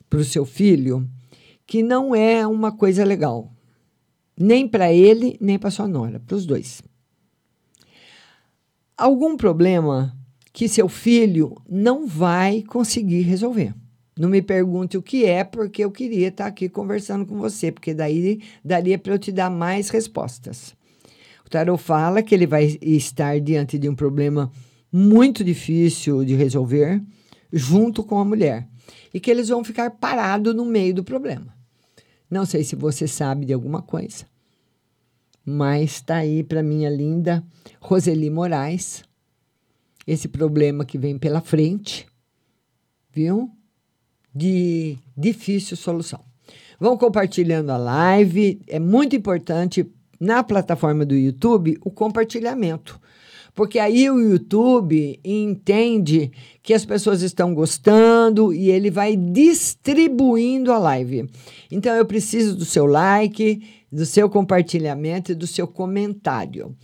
[0.09, 1.07] para o seu filho
[1.71, 3.49] que não é uma coisa legal.
[4.37, 6.83] Nem para ele, nem para sua nora, para os dois.
[8.99, 10.13] Algum problema
[10.53, 13.73] que seu filho não vai conseguir resolver.
[14.19, 17.95] Não me pergunte o que é, porque eu queria estar aqui conversando com você, porque
[17.95, 20.75] daí daria para eu te dar mais respostas.
[21.47, 24.51] O tarot fala que ele vai estar diante de um problema
[24.93, 27.01] muito difícil de resolver,
[27.53, 28.67] junto com a mulher,
[29.15, 31.60] e que eles vão ficar parados no meio do problema.
[32.31, 34.25] Não sei se você sabe de alguma coisa,
[35.45, 37.45] mas está aí para minha linda
[37.81, 39.03] Roseli Moraes,
[40.07, 42.07] esse problema que vem pela frente,
[43.13, 43.51] viu?
[44.35, 46.25] De difícil solução.
[46.79, 49.85] Vão compartilhando a live, é muito importante
[50.19, 53.01] na plataforma do YouTube o compartilhamento
[53.61, 56.33] porque aí o YouTube entende
[56.63, 61.29] que as pessoas estão gostando e ele vai distribuindo a live.
[61.71, 66.75] Então eu preciso do seu like, do seu compartilhamento e do seu comentário.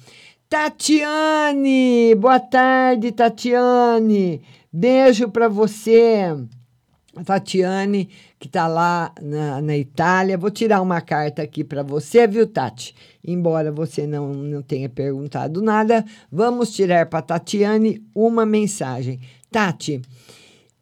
[0.50, 4.42] Tatiane, boa tarde, Tatiane.
[4.70, 6.26] Beijo para você.
[7.24, 8.10] Tatiane,
[8.46, 10.38] que está lá na, na Itália.
[10.38, 12.94] Vou tirar uma carta aqui para você, viu, Tati?
[13.26, 19.20] Embora você não, não tenha perguntado nada, vamos tirar para Tatiane uma mensagem.
[19.50, 20.00] Tati,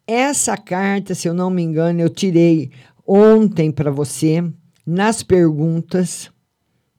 [0.05, 2.71] essa carta, se eu não me engano, eu tirei
[3.05, 4.43] ontem para você
[4.85, 6.29] nas perguntas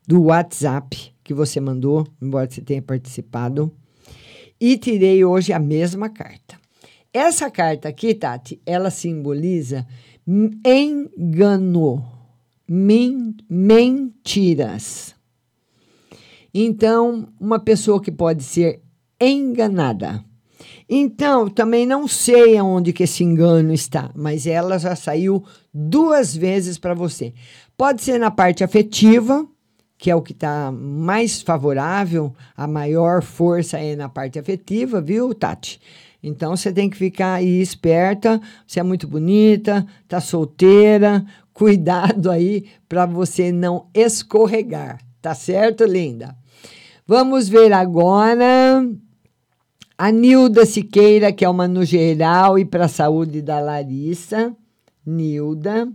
[0.07, 3.73] do WhatsApp que você mandou, embora você tenha participado,
[4.61, 6.57] e tirei hoje a mesma carta.
[7.13, 9.87] Essa carta aqui, Tati, ela simboliza
[10.27, 12.05] engano,
[12.69, 15.15] men mentiras.
[16.53, 18.81] Então, uma pessoa que pode ser
[19.21, 20.25] enganada.
[20.89, 26.79] Então, também não sei aonde que esse engano está, mas ela já saiu duas vezes
[26.79, 27.35] para você.
[27.77, 29.47] Pode ser na parte afetiva,
[29.99, 35.35] que é o que está mais favorável, a maior força é na parte afetiva, viu,
[35.35, 35.81] Tati?
[36.29, 38.41] Então você tem que ficar aí esperta.
[38.67, 41.25] Você é muito bonita, tá solteira.
[41.55, 44.99] Cuidado aí para você não escorregar.
[45.23, 46.37] Tá certo, linda?
[47.07, 48.85] Vamos ver agora
[49.97, 54.53] a Nilda Siqueira, que é uma no geral e para a saúde da Larissa.
[55.07, 55.89] Nilda,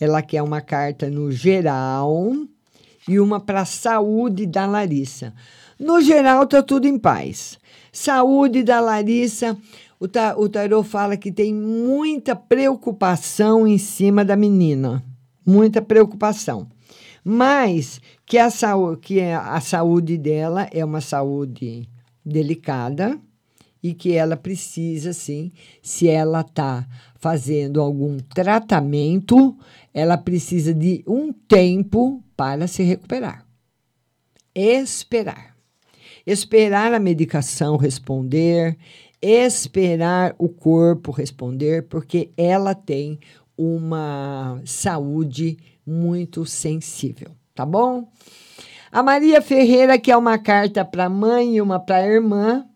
[0.00, 2.32] ela quer uma carta no geral
[3.08, 5.34] e uma para a saúde da Larissa.
[5.76, 7.58] No geral, tá tudo em paz.
[7.92, 9.56] Saúde da Larissa.
[9.98, 15.04] O, ta, o tarô fala que tem muita preocupação em cima da menina.
[15.44, 16.68] Muita preocupação.
[17.22, 18.48] Mas que a,
[19.00, 21.88] que a saúde dela é uma saúde
[22.24, 23.18] delicada
[23.82, 26.86] e que ela precisa, sim, se ela está
[27.16, 29.56] fazendo algum tratamento,
[29.92, 33.44] ela precisa de um tempo para se recuperar.
[34.54, 35.49] Esperar
[36.26, 38.76] esperar a medicação responder,
[39.20, 43.18] esperar o corpo responder, porque ela tem
[43.56, 48.08] uma saúde muito sensível, tá bom?
[48.90, 52.66] A Maria Ferreira, que é uma carta para mãe e uma para irmã.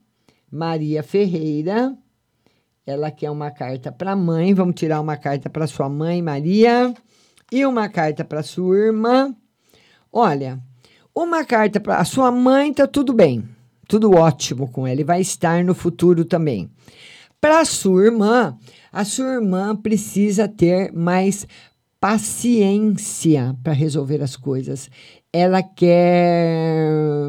[0.50, 1.96] Maria Ferreira,
[2.86, 4.52] Ela quer uma carta para mãe.
[4.52, 6.92] Vamos tirar uma carta para sua mãe, Maria,
[7.50, 9.34] e uma carta para sua irmã.
[10.12, 10.60] Olha,
[11.14, 13.48] uma carta para a sua mãe tá tudo bem,
[13.86, 16.68] tudo ótimo com ela e vai estar no futuro também.
[17.40, 18.58] Para sua irmã,
[18.90, 21.46] a sua irmã precisa ter mais
[22.00, 24.90] paciência para resolver as coisas.
[25.32, 27.28] Ela quer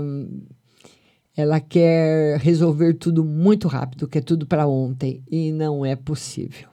[1.38, 6.70] ela quer resolver tudo muito rápido, quer tudo para ontem e não é possível.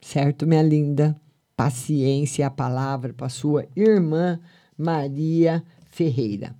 [0.00, 1.16] Certo, minha linda?
[1.56, 4.38] Paciência é a palavra para sua irmã
[4.76, 5.64] Maria
[5.94, 6.54] Ferreira.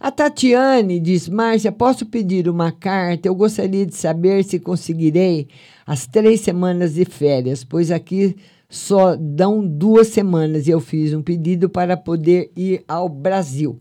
[0.00, 3.28] A Tatiane diz: Márcia, posso pedir uma carta?
[3.28, 5.48] Eu gostaria de saber se conseguirei
[5.86, 8.36] as três semanas de férias, pois aqui
[8.68, 13.80] só dão duas semanas e eu fiz um pedido para poder ir ao Brasil.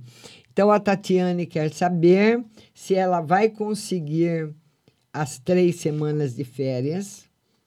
[0.52, 4.54] Então a Tatiane quer saber se ela vai conseguir
[5.12, 7.24] as três semanas de férias.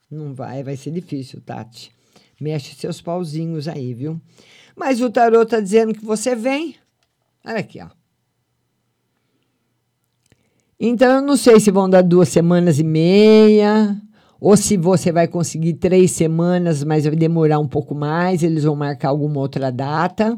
[0.09, 1.91] Não vai, vai ser difícil, Tati.
[2.39, 4.21] Mexe seus pauzinhos aí, viu?
[4.75, 6.75] Mas o tarô tá dizendo que você vem.
[7.47, 7.87] Olha aqui, ó.
[10.77, 13.95] Então, eu não sei se vão dar duas semanas e meia,
[14.37, 18.75] ou se você vai conseguir três semanas, mas vai demorar um pouco mais, eles vão
[18.75, 20.37] marcar alguma outra data.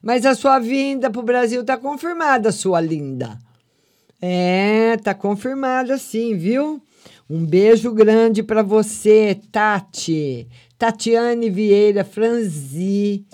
[0.00, 3.38] Mas a sua vinda para o Brasil está confirmada, sua linda.
[4.20, 6.80] É, tá confirmada sim, viu?
[7.28, 10.48] Um beijo grande para você, Tati.
[10.78, 13.24] Tatiane Vieira Franzi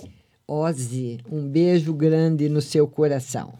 [0.52, 1.20] Ozzy.
[1.30, 3.52] Um beijo grande no seu coração.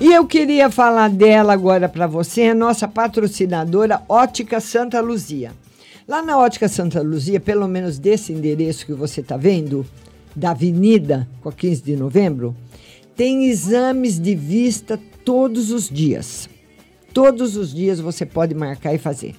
[0.00, 5.52] E eu queria falar dela agora para você, nossa patrocinadora Ótica Santa Luzia.
[6.08, 9.86] Lá na Ótica Santa Luzia, pelo menos desse endereço que você está vendo,
[10.34, 12.56] da Avenida, com a 15 de novembro,
[13.16, 16.48] tem exames de vista todos os dias.
[17.12, 19.34] Todos os dias você pode marcar e fazer.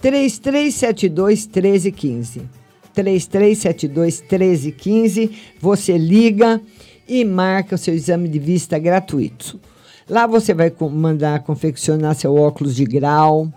[0.00, 2.48] 3372 1315.
[2.94, 5.30] 3372 1315.
[5.60, 6.60] Você liga
[7.06, 9.60] e marca o seu exame de vista gratuito.
[10.08, 13.52] Lá você vai mandar confeccionar seu óculos de grau,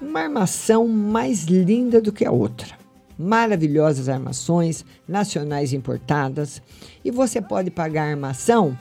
[0.00, 2.79] uma armação mais linda do que a outra.
[3.20, 6.62] Maravilhosas armações nacionais importadas.
[7.04, 8.76] E você pode pagar a armação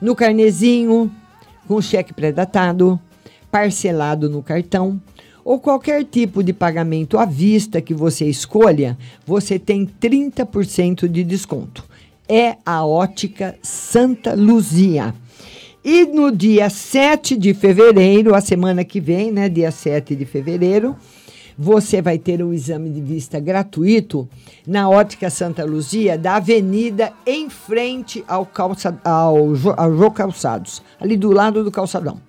[0.00, 1.10] no carnezinho,
[1.66, 3.00] com cheque pré-datado,
[3.50, 5.00] parcelado no cartão
[5.48, 11.86] ou qualquer tipo de pagamento à vista que você escolha, você tem 30% de desconto.
[12.28, 15.14] É a ótica Santa Luzia.
[15.82, 20.94] E no dia 7 de fevereiro, a semana que vem, né, dia 7 de fevereiro,
[21.58, 24.28] você vai ter o exame de vista gratuito
[24.64, 29.36] na Ótica Santa Luzia, da avenida em frente ao, calça, ao,
[29.76, 32.20] ao Jô Calçados, ali do lado do calçadão.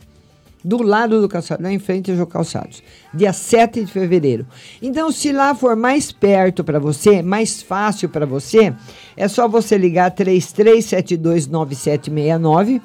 [0.62, 2.82] Do lado do calçadão, em frente ao Jô Calçados,
[3.14, 4.48] dia 7 de fevereiro.
[4.82, 8.74] Então, se lá for mais perto para você, mais fácil para você,
[9.16, 12.82] é só você ligar 33729769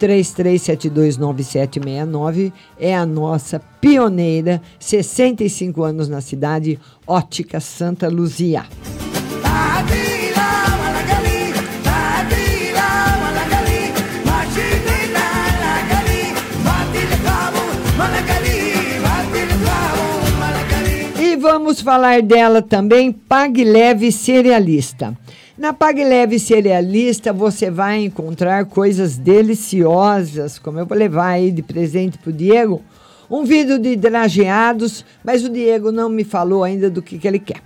[0.00, 8.64] 33729769 é a nossa pioneira, 65 anos na cidade, Ótica Santa Luzia.
[21.18, 25.16] E vamos falar dela também, Pague Leve Cerealista.
[25.58, 31.62] Na Pague Leve Cerealista você vai encontrar coisas deliciosas, como eu vou levar aí de
[31.62, 32.82] presente para o Diego,
[33.30, 37.38] um vidro de drageados, mas o Diego não me falou ainda do que, que ele
[37.38, 37.62] quer.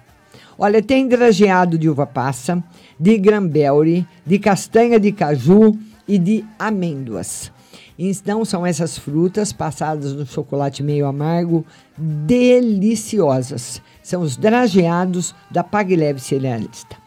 [0.57, 2.63] Olha, tem drageado de uva passa,
[2.99, 5.77] de granberry, de castanha de caju
[6.07, 7.51] e de amêndoas.
[7.99, 11.67] Então, são essas frutas passadas no chocolate meio amargo,
[11.99, 13.83] deliciosas.
[14.01, 17.00] São os drageados da Pague Leve Cerealista.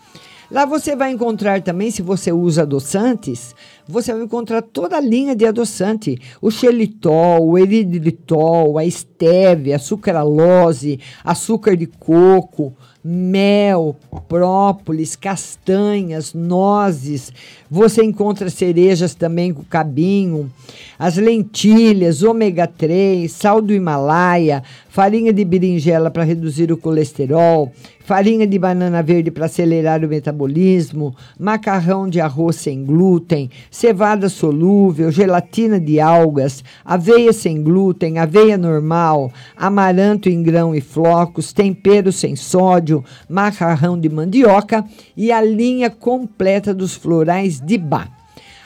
[0.54, 3.56] Lá você vai encontrar também, se você usa adoçantes,
[3.88, 9.80] você vai encontrar toda a linha de adoçante: o xelitol, o eritritol, a estévia, a
[9.80, 12.72] sucralose, açúcar de coco,
[13.04, 13.95] mel,
[14.30, 17.34] própolis, castanhas, nozes.
[17.68, 20.51] Você encontra cerejas também com cabinho,
[20.99, 27.72] as lentilhas, ômega 3, sal do Himalaia, farinha de berinjela para reduzir o colesterol,
[28.04, 35.12] farinha de banana verde para acelerar o metabolismo, macarrão de arroz sem glúten, cevada solúvel,
[35.12, 42.36] gelatina de algas, aveia sem glúten, aveia normal, amaranto em grão e flocos, tempero sem
[42.36, 44.84] sódio, macarrão de mandioca
[45.16, 48.08] e a linha completa dos florais de Bá.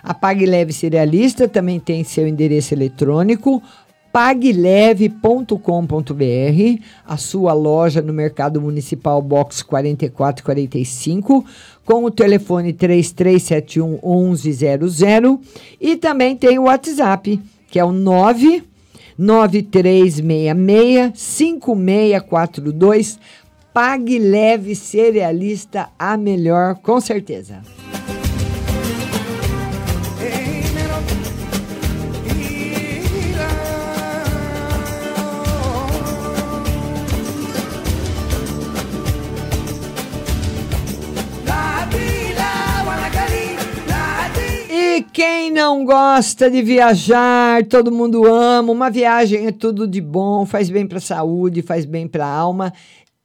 [0.03, 3.61] A Pague Leve Cerealista também tem seu endereço eletrônico
[4.17, 11.45] pagleve.com.br, a sua loja no Mercado Municipal Box 4445,
[11.85, 15.39] com o telefone 3371 1100
[15.79, 17.39] e também tem o WhatsApp,
[17.69, 18.63] que é o 9
[19.15, 23.19] 9366 5642.
[23.71, 27.61] Pague Leve Cerealista, a melhor, com certeza.
[44.97, 48.71] E quem não gosta de viajar, todo mundo ama.
[48.71, 52.35] Uma viagem é tudo de bom, faz bem para a saúde, faz bem para a
[52.35, 52.73] alma.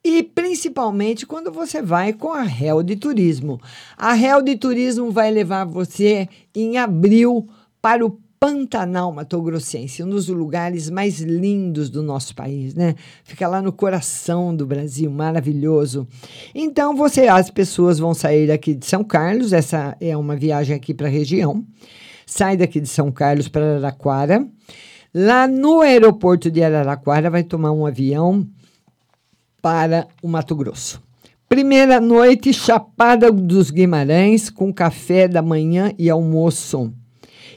[0.05, 3.59] E principalmente quando você vai com a Réu de Turismo.
[3.97, 7.49] A Réu de Turismo vai levar você em abril
[7.81, 12.97] para o Pantanal Mato Grossense, um dos lugares mais lindos do nosso país, né?
[13.23, 16.09] Fica lá no coração do Brasil, maravilhoso.
[16.53, 20.93] Então, você, as pessoas vão sair daqui de São Carlos, essa é uma viagem aqui
[20.93, 21.65] para a região.
[22.27, 24.45] Sai daqui de São Carlos para Araraquara.
[25.15, 28.45] Lá no aeroporto de Araraquara vai tomar um avião
[29.63, 31.01] para o Mato Grosso.
[31.49, 36.93] Primeira noite, Chapada dos Guimarães, com café da manhã e almoço.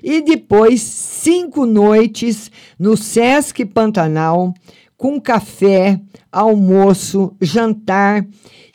[0.07, 4.53] E depois, cinco noites no Sesc Pantanal,
[4.95, 5.99] com café,
[6.31, 8.23] almoço, jantar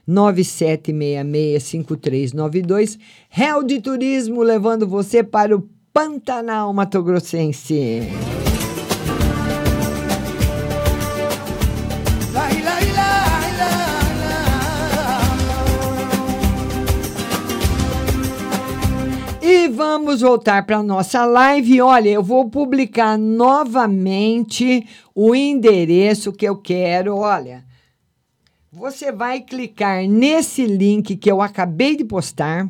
[0.08, 8.08] 97665392 Real de Turismo levando você para o Pantanal Mato Grossense.
[19.70, 21.80] Vamos voltar para a nossa live.
[21.80, 27.16] Olha, eu vou publicar novamente o endereço que eu quero.
[27.16, 27.64] Olha,
[28.72, 32.68] você vai clicar nesse link que eu acabei de postar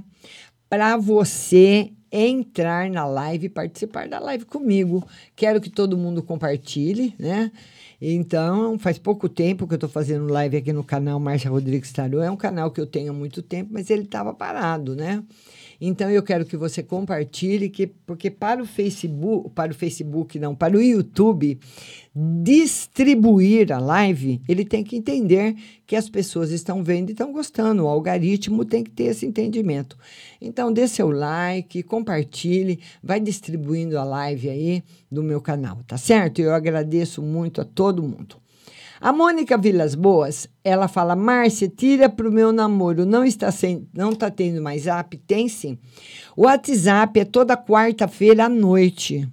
[0.68, 5.06] para você entrar na live e participar da live comigo.
[5.34, 7.50] Quero que todo mundo compartilhe, né?
[8.00, 12.20] Então, faz pouco tempo que eu estou fazendo live aqui no canal Márcia Rodrigues Tarô.
[12.20, 15.22] É um canal que eu tenho há muito tempo, mas ele estava parado, né?
[15.80, 20.54] Então eu quero que você compartilhe, que, porque para o Facebook, para o Facebook não,
[20.54, 21.58] para o YouTube
[22.14, 25.54] distribuir a live, ele tem que entender
[25.86, 27.84] que as pessoas estão vendo e estão gostando.
[27.84, 29.96] O algoritmo tem que ter esse entendimento.
[30.40, 36.40] Então dê seu like, compartilhe, vai distribuindo a live aí do meu canal, tá certo?
[36.40, 38.36] Eu agradeço muito a todo mundo.
[39.00, 43.06] A Mônica Vilas Boas, ela fala: Márcia, tira para o meu namoro.
[43.06, 45.16] Não está sem, não está tendo mais app?
[45.16, 45.78] Tem sim.
[46.36, 49.26] O WhatsApp é toda quarta-feira à noite.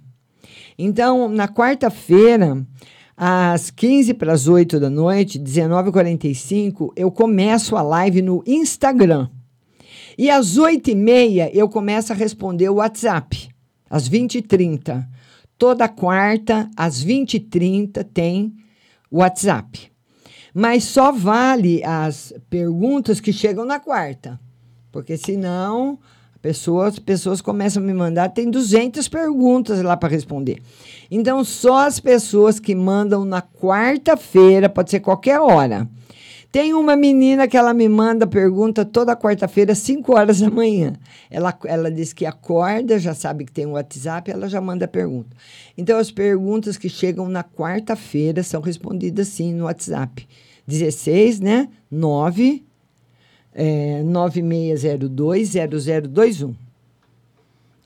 [0.78, 2.66] Então, na quarta-feira,
[3.14, 9.28] às 15 para as 8 da noite, 19h45, eu começo a live no Instagram.
[10.16, 13.50] E às 8h30 eu começo a responder o WhatsApp,
[13.90, 15.06] às 20h30.
[15.58, 18.54] Toda quarta, às 20h30, tem
[19.10, 19.90] WhatsApp.
[20.54, 24.40] Mas só vale as perguntas que chegam na quarta,
[24.90, 25.98] porque senão
[26.40, 30.60] pessoas, pessoas começam a me mandar, tem 200 perguntas lá para responder.
[31.10, 35.88] Então, só as pessoas que mandam na quarta-feira, pode ser qualquer hora.
[36.50, 40.94] Tem uma menina que ela me manda pergunta toda quarta-feira, 5 horas da manhã.
[41.30, 45.36] Ela, ela diz que acorda, já sabe que tem um WhatsApp, ela já manda pergunta.
[45.76, 50.26] Então, as perguntas que chegam na quarta-feira são respondidas sim no WhatsApp.
[50.66, 51.68] 16, né?
[51.90, 52.64] 9
[53.54, 56.54] é, 9602 0021.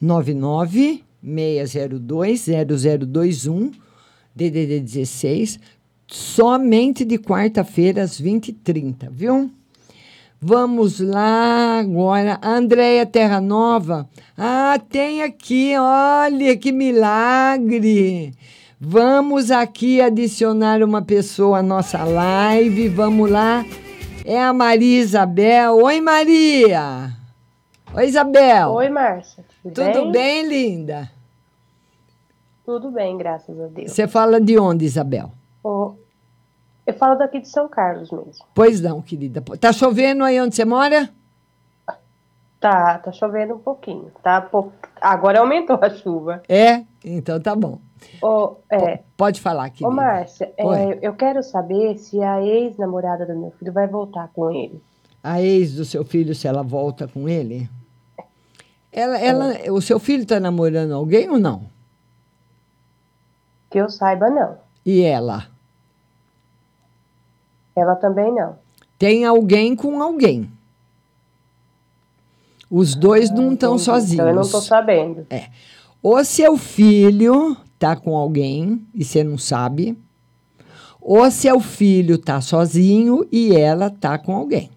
[0.01, 3.71] 99 602 0021
[4.35, 5.61] DDD 16
[6.15, 9.51] somente de quarta-feira às 20h30, viu?
[10.41, 12.39] Vamos lá agora.
[12.43, 14.09] Andréia Terra Nova.
[14.37, 18.35] Ah, tem aqui, olha que milagre.
[18.81, 22.89] Vamos aqui adicionar uma pessoa à nossa live.
[22.89, 23.65] Vamos lá.
[24.25, 25.77] É a Maria Isabel.
[25.77, 27.13] Oi, Maria.
[27.95, 28.71] Oi, Isabel.
[28.73, 29.45] Oi, Márcia.
[29.63, 30.13] Tudo, Tudo bem?
[30.13, 31.11] bem, linda?
[32.65, 33.93] Tudo bem, graças a Deus.
[33.93, 35.31] Você fala de onde, Isabel?
[35.63, 35.95] Ô,
[36.87, 38.45] Eu falo daqui de São Carlos mesmo.
[38.55, 39.41] Pois não, querida.
[39.61, 41.09] Tá chovendo aí onde você mora?
[42.61, 44.11] Tá, tá chovendo um pouquinho.
[44.23, 46.43] Tá, pou- Agora aumentou a chuva.
[46.49, 46.85] É?
[47.05, 47.79] Então tá bom.
[48.21, 49.89] Ô, é, Pode falar, querida.
[49.89, 54.51] ô Márcia, é, eu quero saber se a ex-namorada do meu filho vai voltar com
[54.51, 54.81] ele.
[55.23, 57.69] A ex do seu filho, se ela volta com ele?
[58.93, 61.63] Ela, ela, o seu filho tá namorando alguém ou não?
[63.71, 64.57] Que eu saiba, não.
[64.85, 65.47] E ela?
[67.75, 68.57] Ela também não.
[68.99, 70.51] Tem alguém com alguém.
[72.71, 74.15] Os dois não estão sozinhos.
[74.15, 75.27] Então eu não tô sabendo.
[75.29, 75.49] É.
[76.03, 79.99] Ou seu filho tá com alguém e você não sabe,
[81.01, 84.71] ou seu filho tá sozinho e ela tá com alguém.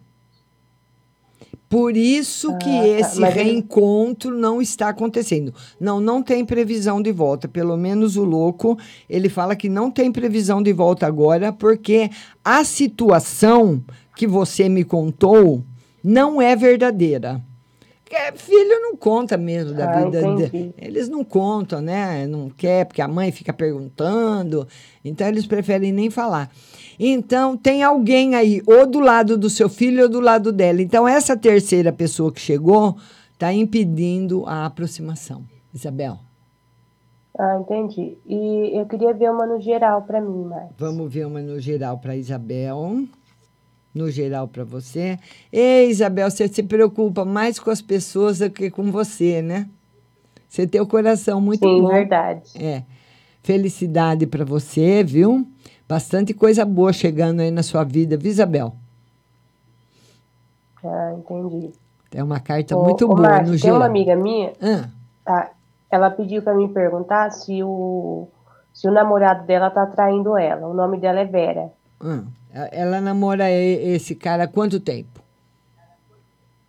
[1.67, 2.87] Por isso que Ah, tá.
[2.87, 5.53] esse Mas ele- reencontro não está acontecendo.
[5.79, 7.47] Não, não tem previsão de volta.
[7.47, 8.77] Pelo menos o louco,
[9.09, 12.09] ele fala que não tem previsão de volta agora, porque
[12.43, 13.83] a situação
[14.15, 15.63] que você me contou
[16.03, 17.41] não é verdadeira.
[18.03, 20.21] Porque filho não conta mesmo da Ah, vida.
[20.21, 20.71] entendi.
[20.77, 22.27] eles não contam, né?
[22.27, 24.67] Não quer, porque a mãe fica perguntando.
[25.03, 26.51] Então, eles preferem nem falar.
[26.99, 30.81] Então, tem alguém aí, ou do lado do seu filho ou do lado dela.
[30.81, 32.95] Então, essa terceira pessoa que chegou
[33.33, 35.43] está impedindo a aproximação.
[35.73, 36.17] Isabel,
[37.37, 38.17] Ah, entendi.
[38.25, 40.69] E eu queria ver uma no geral pra mim, Márcia.
[40.77, 43.03] vamos ver uma no geral para Isabel.
[43.93, 45.17] No geral para você.
[45.51, 49.67] Ei, Isabel, você se preocupa mais com as pessoas do que com você, né?
[50.49, 51.87] Você tem o coração muito Sim, bom.
[51.89, 52.51] verdade.
[52.55, 52.83] É.
[53.43, 55.45] Felicidade para você, viu?
[55.87, 58.75] Bastante coisa boa chegando aí na sua vida, viu, Isabel?
[60.83, 61.71] Ah, entendi.
[62.13, 63.77] É uma carta Ô, muito ô, boa Márcia, no tem geral.
[63.77, 64.89] uma amiga minha, Ah,
[65.23, 65.51] tá,
[65.91, 68.27] ela pediu pra mim perguntar se o,
[68.73, 70.67] se o namorado dela tá traindo ela.
[70.67, 71.71] O nome dela é Vera.
[72.01, 72.23] ah.
[72.71, 75.19] Ela namora esse cara há quanto tempo?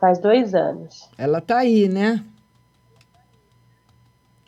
[0.00, 1.08] Faz dois anos.
[1.16, 2.24] Ela tá aí, né?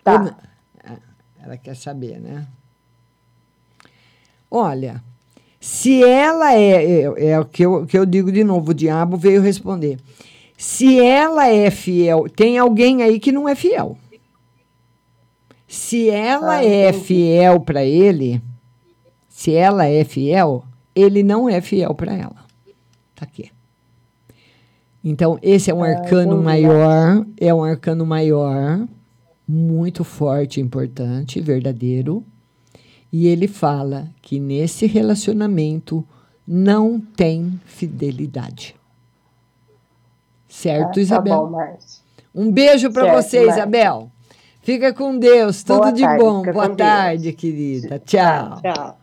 [0.03, 0.36] Tá.
[0.85, 0.97] Ah,
[1.40, 2.45] Ela quer saber, né?
[4.51, 5.03] Olha,
[5.61, 9.16] se ela é, é, é o que eu, que eu digo de novo, o diabo
[9.16, 9.99] veio responder.
[10.57, 13.97] Se ela é fiel, tem alguém aí que não é fiel.
[15.66, 18.41] Se ela Ah, é fiel para ele,
[19.29, 20.65] se ela é fiel,
[20.95, 22.37] ele não é fiel para ela.
[23.15, 23.51] Tá aqui.
[25.05, 28.87] Então, esse é um Ah, arcano maior, é um arcano maior,
[29.47, 32.25] muito forte, importante, verdadeiro.
[33.12, 36.05] E ele fala que nesse relacionamento
[36.47, 38.74] não tem fidelidade.
[40.48, 41.36] Certo, Ah, tá Isabel?
[41.47, 42.02] bom, Márcia.
[42.35, 43.60] Um beijo para você, Márcia.
[43.60, 44.10] Isabel.
[44.62, 46.43] Fica com Deus, tudo Boa de tarde, bom.
[46.43, 47.36] Boa tarde, Deus.
[47.36, 47.98] querida.
[48.05, 48.60] Tchau.
[48.60, 48.98] Tchau.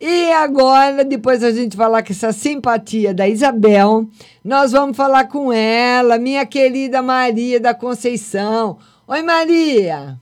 [0.00, 4.06] E agora, depois a gente falar com essa simpatia da Isabel,
[4.44, 8.78] nós vamos falar com ela, minha querida Maria da Conceição.
[9.06, 10.18] Oi, Maria.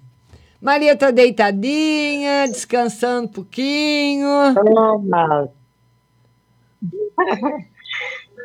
[0.64, 4.26] Maria tá deitadinha, descansando um pouquinho.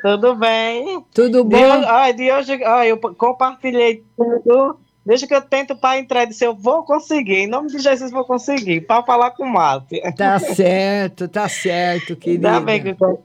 [0.01, 1.01] Tudo bem?
[1.13, 1.57] Tudo De bom?
[1.57, 4.77] hoje, ai, de hoje ai, eu compartilhei tudo.
[5.05, 7.35] Desde que eu tento para entrar, disse, eu vou conseguir.
[7.37, 8.81] Em nome de Jesus, vou conseguir.
[8.81, 10.01] Para falar com o Mate.
[10.15, 12.49] Tá certo, tá certo, querida.
[12.49, 13.23] Ainda bem que eu.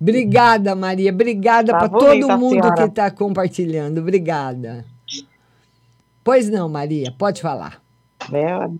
[0.00, 1.12] Obrigada, Maria.
[1.12, 2.74] Obrigada Tá para todo mundo senhora.
[2.74, 3.98] que está compartilhando.
[3.98, 4.84] Obrigada.
[6.24, 7.81] Pois não, Maria, pode falar.
[8.30, 8.70] Né?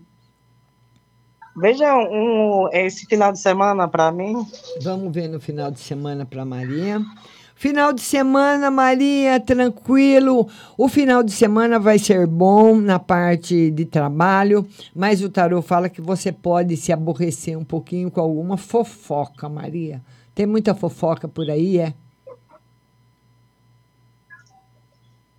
[1.55, 4.45] Veja um, esse final de semana para mim.
[4.81, 6.99] Vamos ver no final de semana para Maria.
[7.55, 10.47] Final de semana, Maria, tranquilo.
[10.77, 15.87] O final de semana vai ser bom na parte de trabalho, mas o tarô fala
[15.87, 20.01] que você pode se aborrecer um pouquinho com alguma fofoca, Maria.
[20.33, 21.93] Tem muita fofoca por aí, é?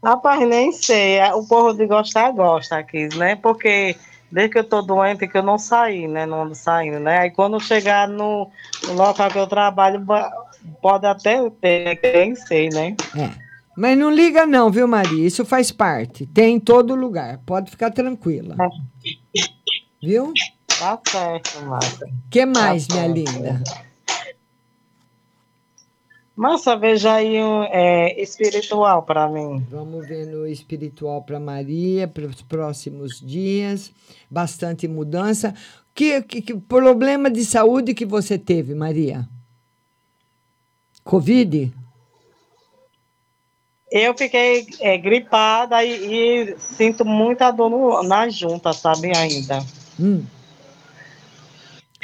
[0.05, 1.17] Rapaz, nem sei.
[1.19, 3.37] é, O povo de gostar, gosta aqui, né?
[3.37, 3.97] Porque
[4.31, 6.27] desde que eu tô doente, que eu não saí, né?
[6.27, 7.19] Não ando saindo, né?
[7.21, 8.51] Aí quando chegar no,
[8.87, 10.31] no local que eu trabalho, ba-
[10.83, 12.13] pode até ter, né?
[12.15, 12.97] nem sei, né?
[13.17, 13.31] É.
[13.77, 15.27] Mas não liga não, viu, Maria?
[15.27, 16.27] Isso faz parte.
[16.27, 17.39] Tem em todo lugar.
[17.45, 18.57] Pode ficar tranquila.
[20.03, 20.33] Viu?
[20.79, 22.07] Tá certo, Marta.
[22.31, 23.63] que mais, Tá minha linda?
[26.37, 29.65] Massa, veja aí um é, espiritual para mim.
[29.71, 33.93] Vamos ver no espiritual para Maria, para os próximos dias.
[34.29, 35.55] Bastante mudança.
[35.95, 39.29] Que, que, que problema de saúde que você teve, Maria?
[41.05, 41.73] Covid?
[43.93, 49.65] Eu fiquei é, gripada e, e sinto muita dor no, na junta, sabe, ainda.
[50.01, 50.25] Hum.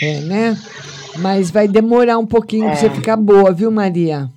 [0.01, 0.59] É, né?
[1.18, 2.77] Mas vai demorar um pouquinho para É.
[2.77, 4.31] você ficar boa, viu, Maria?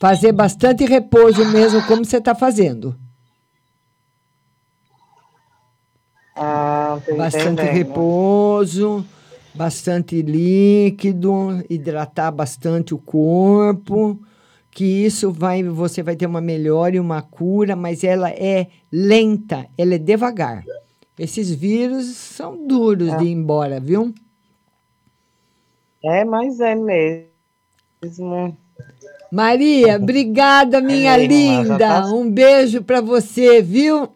[0.00, 2.96] Fazer bastante repouso mesmo, como você está fazendo.
[6.34, 7.72] Ah, Bastante entendendo.
[7.88, 9.04] repouso,
[9.54, 14.18] bastante líquido, hidratar bastante o corpo,
[14.70, 19.66] que isso vai, você vai ter uma melhora e uma cura, mas ela é lenta,
[19.76, 20.64] ela é devagar.
[21.18, 24.14] Esses vírus são duros de ir embora, viu?
[26.02, 28.56] É, mas é mesmo.
[29.30, 31.78] Maria, obrigada, minha É, irmã, já linda.
[31.78, 34.08] tá- Um beijo para você, viu?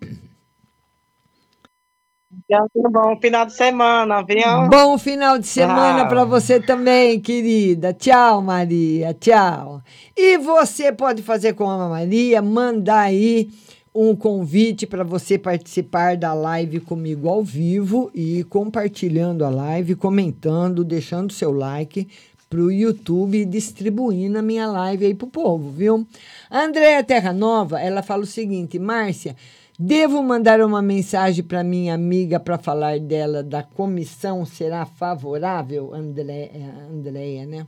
[2.77, 4.69] Um bom final de semana, viu?
[4.69, 7.93] Bom final de semana para você também, querida.
[7.95, 9.15] Tchau, Maria.
[9.15, 9.81] Tchau.
[10.17, 13.51] E você pode fazer com a Maria, mandar aí
[13.95, 20.83] um convite para você participar da live comigo ao vivo e compartilhando a live, comentando,
[20.83, 22.09] deixando seu like
[22.51, 26.07] para o YouTube e distribuindo a minha live aí pro povo, viu?
[26.51, 29.37] A Terra Nova, ela fala o seguinte, Márcia,
[29.79, 36.51] devo mandar uma mensagem para minha amiga para falar dela da comissão será favorável, é,
[36.91, 37.67] Andréia, né?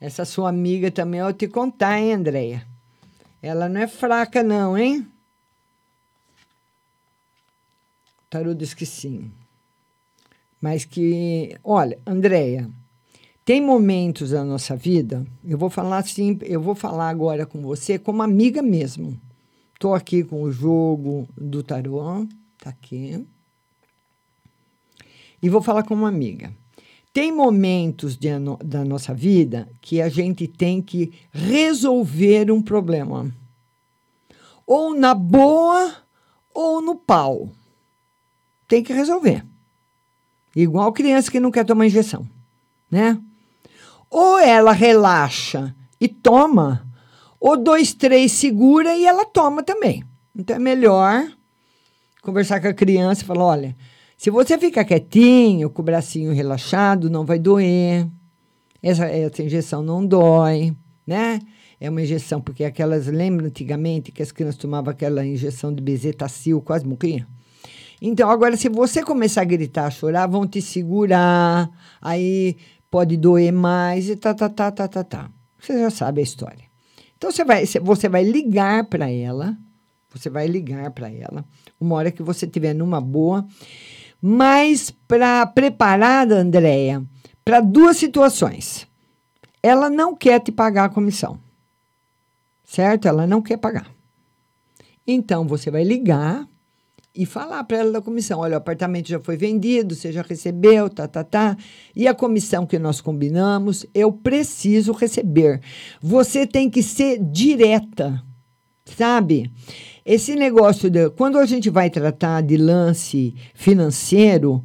[0.00, 2.66] Essa sua amiga também, eu te contar, hein, Andréia?
[3.40, 5.06] Ela não é fraca não, hein?
[8.20, 9.30] O Tarô diz que sim.
[10.60, 12.68] Mas que, olha, Andréia,
[13.46, 17.98] tem momentos da nossa vida, eu vou falar assim, eu vou falar agora com você
[17.98, 19.18] como amiga mesmo.
[19.72, 22.26] Estou aqui com o jogo do tarô,
[22.58, 23.26] tá aqui.
[25.42, 26.52] E vou falar como amiga.
[27.14, 28.28] Tem momentos de
[28.62, 33.32] da nossa vida que a gente tem que resolver um problema.
[34.66, 35.96] Ou na boa
[36.52, 37.50] ou no pau.
[38.68, 39.44] Tem que resolver.
[40.54, 42.26] Igual criança que não quer tomar injeção,
[42.90, 43.18] né?
[44.10, 46.86] Ou ela relaxa e toma,
[47.38, 50.02] ou dois, três segura e ela toma também.
[50.34, 51.26] Então é melhor
[52.22, 53.76] conversar com a criança e falar: olha,
[54.16, 58.06] se você ficar quietinho, com o bracinho relaxado, não vai doer.
[58.82, 60.74] Essa, essa injeção não dói,
[61.06, 61.40] né?
[61.78, 66.62] É uma injeção, porque aquelas, lembra antigamente que as crianças tomavam aquela injeção de bezetacil,
[66.62, 67.26] quase morriam?
[68.00, 71.70] Então, agora, se você começar a gritar, a chorar, vão te segurar,
[72.00, 72.56] aí
[72.90, 75.30] pode doer mais e tá, tá, tá, tá, tá, tá.
[75.58, 76.64] Você já sabe a história.
[77.16, 79.56] Então, você vai, você vai ligar para ela,
[80.10, 81.44] você vai ligar para ela,
[81.80, 83.46] uma hora que você estiver numa boa,
[84.20, 87.02] mas para preparada, Andréia,
[87.44, 88.86] para duas situações.
[89.62, 91.38] Ela não quer te pagar a comissão,
[92.62, 93.08] certo?
[93.08, 93.90] Ela não quer pagar.
[95.06, 96.46] Então, você vai ligar
[97.16, 100.90] e falar para ela da comissão: olha, o apartamento já foi vendido, você já recebeu,
[100.90, 101.56] tá, tá, tá.
[101.94, 105.60] E a comissão que nós combinamos, eu preciso receber.
[106.00, 108.22] Você tem que ser direta,
[108.84, 109.50] sabe?
[110.04, 111.10] Esse negócio de.
[111.10, 114.62] Quando a gente vai tratar de lance financeiro,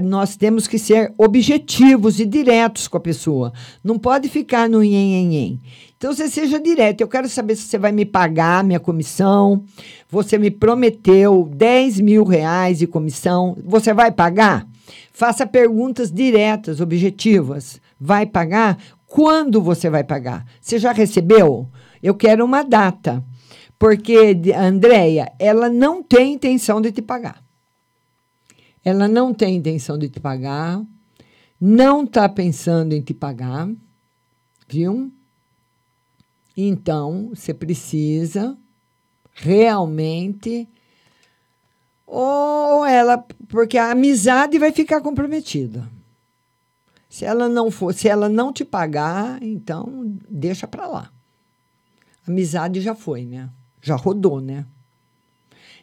[0.00, 3.52] nós temos que ser objetivos e diretos com a pessoa.
[3.84, 5.60] Não pode ficar no nhen, nhen, nhen.
[5.96, 7.00] Então, você seja direto.
[7.00, 9.62] Eu quero saber se você vai me pagar minha comissão.
[10.08, 13.56] Você me prometeu 10 mil reais de comissão.
[13.64, 14.66] Você vai pagar?
[15.12, 17.80] Faça perguntas diretas, objetivas.
[18.00, 18.78] Vai pagar?
[19.06, 20.44] Quando você vai pagar?
[20.60, 21.68] Você já recebeu?
[22.02, 23.22] Eu quero uma data.
[23.78, 27.42] Porque Andréia, ela não tem intenção de te pagar.
[28.84, 30.82] Ela não tem intenção de te pagar,
[31.60, 33.68] não está pensando em te pagar,
[34.68, 35.12] viu?
[36.56, 38.56] Então, você precisa
[39.32, 40.68] realmente.
[42.06, 43.24] Ou ela.
[43.48, 45.88] Porque a amizade vai ficar comprometida.
[47.08, 51.12] Se ela não for, se ela não te pagar, então deixa para lá.
[52.26, 53.50] Amizade já foi, né?
[53.82, 54.64] Já rodou, né?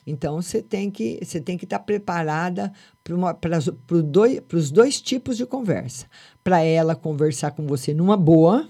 [0.09, 2.71] Então você tem que você tem que estar preparada
[3.03, 3.59] para
[4.01, 6.07] dois, os dois tipos de conversa.
[6.43, 8.67] Para ela conversar com você numa boa,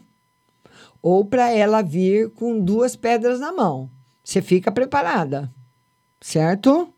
[1.01, 3.89] ou para ela vir com duas pedras na mão.
[4.23, 5.51] Você fica preparada,
[6.19, 6.93] certo?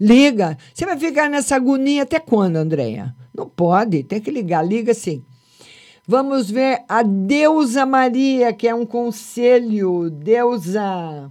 [0.00, 0.56] Liga.
[0.72, 3.14] Você vai ficar nessa agonia até quando, Andréia?
[3.34, 4.66] Não pode, tem que ligar.
[4.66, 5.24] Liga sim.
[6.06, 10.10] Vamos ver a Deusa Maria, que é um conselho.
[10.10, 11.30] Deusa,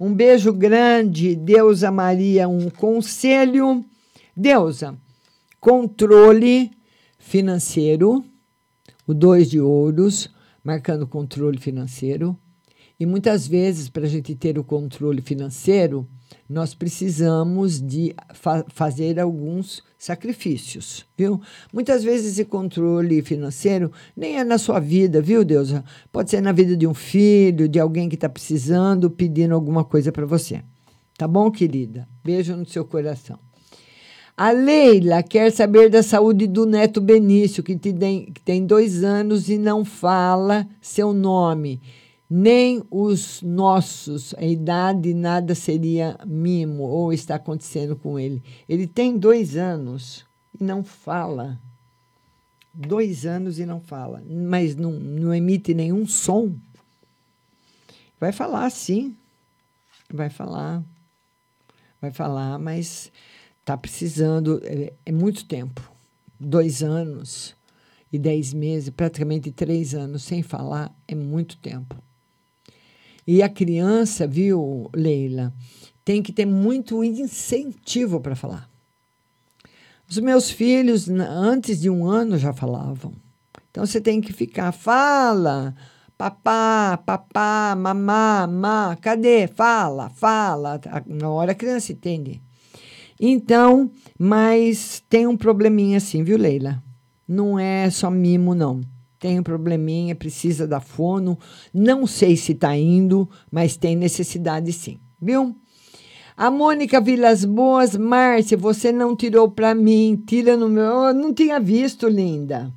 [0.00, 1.36] um beijo grande.
[1.36, 3.84] Deusa Maria, um conselho.
[4.34, 4.98] Deusa,
[5.60, 6.70] controle
[7.18, 8.24] financeiro,
[9.06, 10.30] o dois de ouros,
[10.64, 12.34] marcando controle financeiro.
[12.98, 16.08] E muitas vezes, para a gente ter o controle financeiro,
[16.50, 21.40] nós precisamos de fa fazer alguns sacrifícios, viu?
[21.72, 25.72] Muitas vezes esse controle financeiro nem é na sua vida, viu, Deus?
[26.10, 30.10] Pode ser na vida de um filho, de alguém que está precisando, pedindo alguma coisa
[30.10, 30.60] para você.
[31.16, 32.08] Tá bom, querida?
[32.24, 33.38] Beijo no seu coração.
[34.36, 39.84] A Leila quer saber da saúde do neto Benício, que tem dois anos e não
[39.84, 41.80] fala seu nome.
[42.32, 48.40] Nem os nossos, a idade, nada seria mimo ou está acontecendo com ele.
[48.68, 50.24] Ele tem dois anos
[50.58, 51.58] e não fala.
[52.72, 56.54] Dois anos e não fala, mas não, não emite nenhum som.
[58.20, 59.16] Vai falar, sim.
[60.12, 60.84] Vai falar.
[62.00, 63.10] Vai falar, mas
[63.58, 65.92] está precisando, é, é, muito tempo
[66.38, 67.54] dois anos
[68.12, 72.02] e dez meses, praticamente três anos sem falar, é muito tempo.
[73.32, 75.54] E a criança, viu, Leila,
[76.04, 78.68] tem que ter muito incentivo para falar.
[80.10, 83.12] Os meus filhos, antes de um ano, já falavam.
[83.70, 85.76] Então você tem que ficar, fala,
[86.18, 89.46] papá, papá, mamá, má, cadê?
[89.46, 90.80] Fala, fala.
[91.06, 92.42] Na hora a criança entende.
[93.20, 96.82] Então, mas tem um probleminha assim, viu, Leila?
[97.28, 98.80] Não é só mimo, não.
[99.20, 101.38] Tem um probleminha, precisa da fono.
[101.72, 105.54] Não sei se está indo, mas tem necessidade sim, viu?
[106.36, 111.04] A Mônica Vilas Boas, Márcia, você não tirou para mim, tira no meu.
[111.04, 112.74] Eu não tinha visto, linda.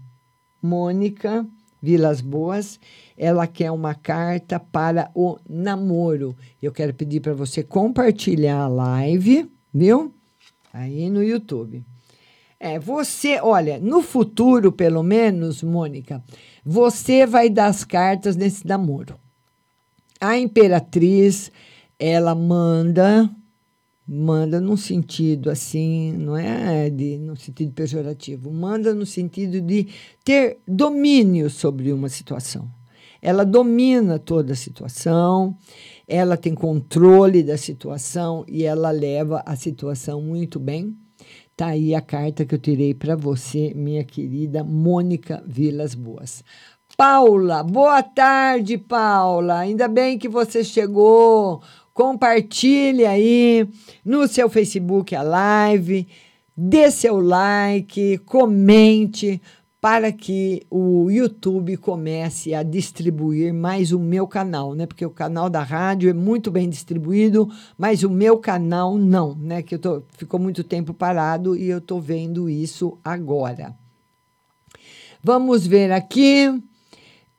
[0.61, 1.47] Mônica
[1.81, 2.79] Vilas Boas,
[3.17, 6.35] ela quer uma carta para o namoro.
[6.61, 10.13] Eu quero pedir para você compartilhar a live, viu?
[10.73, 11.85] aí no YouTube.
[12.65, 16.23] É, você, olha, no futuro, pelo menos, Mônica,
[16.63, 19.19] você vai dar as cartas nesse namoro.
[20.17, 21.51] A imperatriz,
[21.99, 23.29] ela manda,
[24.07, 29.89] manda num sentido assim, não é de, no sentido pejorativo, manda no sentido de
[30.23, 32.71] ter domínio sobre uma situação.
[33.21, 35.53] Ela domina toda a situação,
[36.07, 40.95] ela tem controle da situação e ela leva a situação muito bem.
[41.55, 46.43] Tá aí a carta que eu tirei para você, minha querida Mônica Vilas Boas.
[46.97, 49.59] Paula, boa tarde, Paula.
[49.59, 51.61] Ainda bem que você chegou.
[51.93, 53.69] Compartilhe aí
[54.03, 56.07] no seu Facebook a live,
[56.57, 59.39] dê seu like, comente
[59.83, 64.85] para que o YouTube comece a distribuir mais o meu canal, né?
[64.85, 69.61] Porque o canal da rádio é muito bem distribuído, mas o meu canal não, né?
[69.61, 73.75] Que eu tô, ficou muito tempo parado e eu tô vendo isso agora.
[75.21, 76.63] Vamos ver aqui.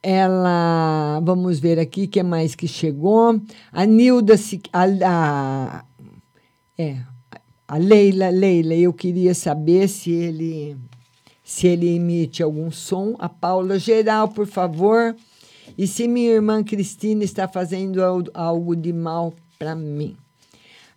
[0.02, 3.40] Ela, vamos ver aqui que mais que chegou.
[3.72, 4.34] A Nilda,
[4.70, 5.84] a, a,
[6.76, 6.98] é,
[7.66, 10.76] a Leila, Leila, eu queria saber se ele
[11.44, 13.14] se ele emite algum som.
[13.18, 15.14] A Paula, geral, por favor.
[15.76, 18.00] E se minha irmã Cristina está fazendo
[18.32, 20.16] algo de mal para mim.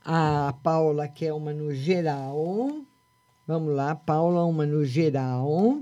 [0.03, 2.82] A Paula quer uma no geral.
[3.45, 5.82] Vamos lá, Paula, uma no geral.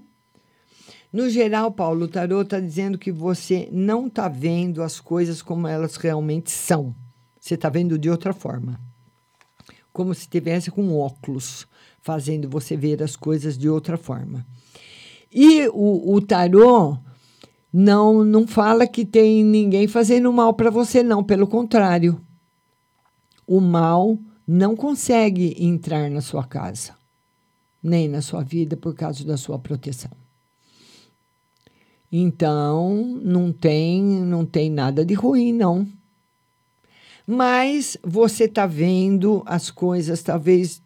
[1.13, 5.67] No geral, Paulo, o tarô está dizendo que você não está vendo as coisas como
[5.67, 6.93] elas realmente são.
[7.39, 8.79] Você está vendo de outra forma.
[9.93, 11.65] Como se tivesse com óculos,
[12.05, 14.45] fazendo você ver as coisas de outra forma.
[15.33, 16.95] E o, o tarô
[17.73, 21.23] não, não fala que tem ninguém fazendo mal para você, não.
[21.23, 22.21] Pelo contrário,
[23.47, 26.93] o mal não consegue entrar na sua casa,
[27.81, 30.11] nem na sua vida por causa da sua proteção.
[32.11, 35.87] Então, não tem, não tem nada de ruim, não.
[37.25, 40.83] Mas você está vendo as coisas, talvez,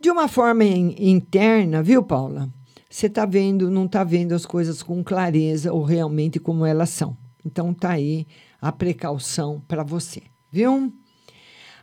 [0.00, 2.50] de, uma forma in, interna, viu, Paula?
[2.96, 7.14] você está vendo, não está vendo as coisas com clareza ou realmente como elas são.
[7.44, 8.26] Então tá aí
[8.60, 10.90] a precaução para você, viu?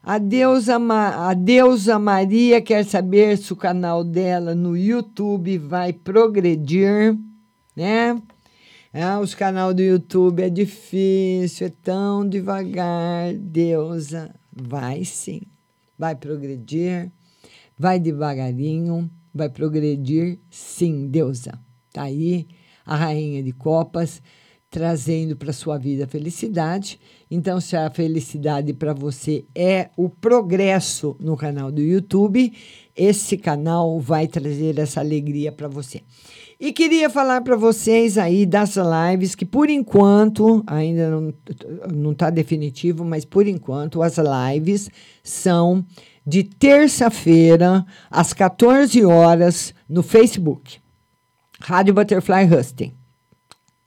[0.01, 7.15] A deusa, a deusa Maria quer saber se o canal dela no YouTube vai progredir,
[7.75, 8.19] né?
[8.91, 13.33] Ah, os canais do YouTube é difícil, é tão devagar.
[13.35, 15.41] Deusa, vai sim,
[15.97, 17.11] vai progredir,
[17.77, 21.59] vai devagarinho vai progredir sim, deusa.
[21.91, 22.47] Tá aí
[22.85, 24.21] a rainha de copas,
[24.69, 26.99] trazendo para sua vida felicidade.
[27.29, 32.51] Então, se a felicidade para você é o progresso no canal do YouTube,
[32.95, 36.01] esse canal vai trazer essa alegria para você.
[36.59, 41.33] E queria falar para vocês aí das lives que por enquanto ainda não
[41.93, 44.89] não está definitivo, mas por enquanto as lives
[45.21, 45.85] são
[46.25, 50.79] de terça-feira às 14 horas no Facebook.
[51.59, 52.93] Rádio Butterfly Husting.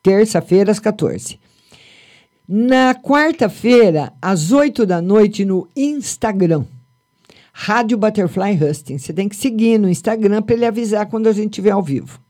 [0.03, 1.39] Terça-feira às 14.
[2.49, 6.65] Na quarta-feira, às 8 da noite, no Instagram.
[7.53, 8.99] Rádio Butterfly Husting.
[8.99, 12.21] Você tem que seguir no Instagram para ele avisar quando a gente estiver ao vivo.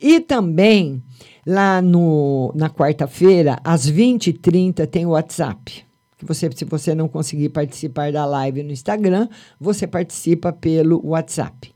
[0.00, 1.02] E também,
[1.46, 5.87] lá no, na quarta-feira, às 20h30, tem o WhatsApp.
[6.18, 9.28] Que você, se você não conseguir participar da live no Instagram,
[9.58, 11.72] você participa pelo WhatsApp.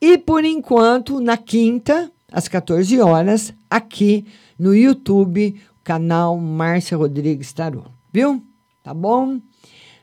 [0.00, 4.24] E por enquanto, na quinta, às 14 horas, aqui
[4.58, 7.84] no YouTube, canal Márcia Rodrigues Tarô.
[8.12, 8.42] Viu?
[8.82, 9.40] Tá bom?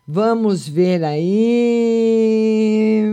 [0.08, 3.04] Vamos ver aí.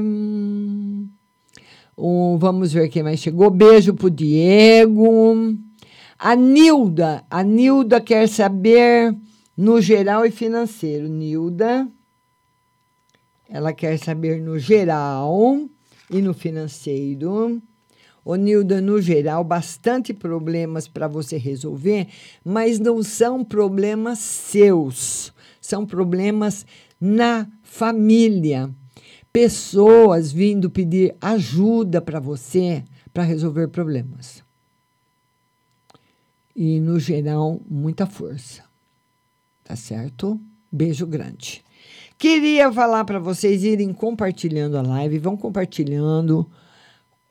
[1.99, 3.51] Um, vamos ver quem mais chegou.
[3.51, 5.57] Beijo pro Diego.
[6.19, 7.25] A Nilda.
[7.31, 9.15] A Nilda quer saber
[9.57, 11.09] no geral e financeiro.
[11.09, 11.89] Nilda.
[13.49, 15.69] Ela quer saber no geral
[16.11, 17.63] e no financeiro.
[18.25, 22.09] Ô, Nilda, no geral, bastante problemas para você resolver,
[22.45, 26.67] mas não são problemas seus, são problemas
[27.01, 28.75] na família
[29.37, 34.43] pessoas vindo pedir ajuda para você para resolver problemas.
[36.55, 38.66] E, no geral, muita força.
[39.67, 40.41] Tá certo?
[40.71, 41.65] Beijo grande.
[42.17, 46.49] Queria falar para vocês irem compartilhando a live, vão compartilhando,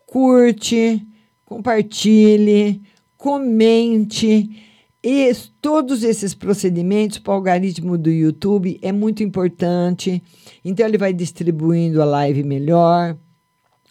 [0.05, 1.01] curte,
[1.45, 2.81] compartilhe,
[3.17, 4.61] comente
[5.01, 5.31] e
[5.61, 10.21] todos esses procedimentos para o algoritmo do YouTube é muito importante.
[10.63, 13.17] Então ele vai distribuindo a live melhor,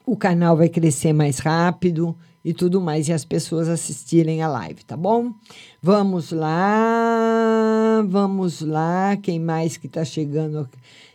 [0.05, 2.15] o canal vai crescer mais rápido
[2.45, 5.33] e tudo mais, e as pessoas assistirem a live, tá bom?
[5.81, 9.17] Vamos lá, vamos lá.
[9.17, 10.69] Quem mais que está chegando?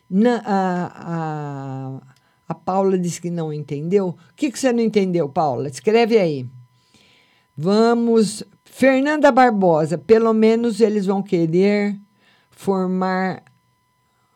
[0.09, 2.01] Na, a, a,
[2.47, 4.07] a Paula disse que não entendeu.
[4.07, 5.67] O que, que você não entendeu, Paula?
[5.67, 6.47] Escreve aí.
[7.55, 11.99] Vamos Fernanda Barbosa, pelo menos eles vão querer
[12.49, 13.43] formar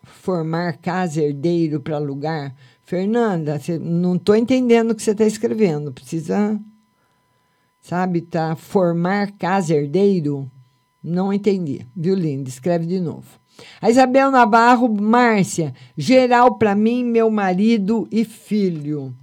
[0.03, 2.53] formar casa herdeiro para alugar.
[2.84, 5.91] Fernanda, não estou entendendo o que você está escrevendo.
[5.94, 6.60] Precisa,
[7.84, 8.55] sabe, tá?
[8.55, 10.49] Formar casa herdeiro?
[11.03, 11.85] Não entendi.
[11.93, 12.49] Viu, Linda?
[12.49, 13.27] Escreve de novo.
[13.80, 19.14] A Isabel Navarro, Márcia, geral para mim, meu marido e filho.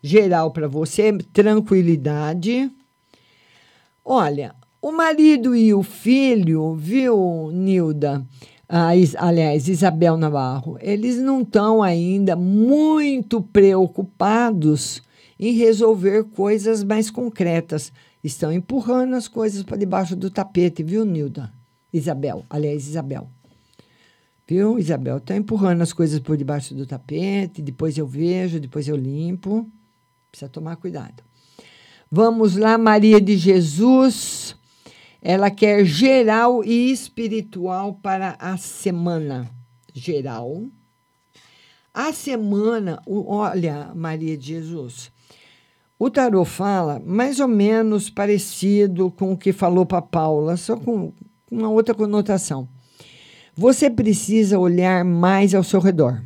[0.00, 2.70] Geral para você, tranquilidade.
[4.04, 8.24] Olha, o marido e o filho, viu, Nilda?
[8.68, 15.02] Ah, aliás, Isabel Navarro, eles não estão ainda muito preocupados
[15.38, 17.92] em resolver coisas mais concretas.
[18.22, 21.52] Estão empurrando as coisas para debaixo do tapete, viu, Nilda?
[21.92, 23.28] Isabel, aliás, Isabel.
[24.46, 25.18] Viu, Isabel?
[25.18, 29.70] Está empurrando as coisas por debaixo do tapete, depois eu vejo, depois eu limpo.
[30.30, 31.22] Precisa tomar cuidado.
[32.10, 34.56] Vamos lá, Maria de Jesus.
[35.22, 39.50] Ela quer geral e espiritual para a semana.
[39.92, 40.64] Geral.
[41.92, 45.10] A semana, olha, Maria de Jesus.
[45.98, 51.12] O tarô fala mais ou menos parecido com o que falou para Paula, só com
[51.50, 52.68] uma outra conotação.
[53.54, 56.22] Você precisa olhar mais ao seu redor.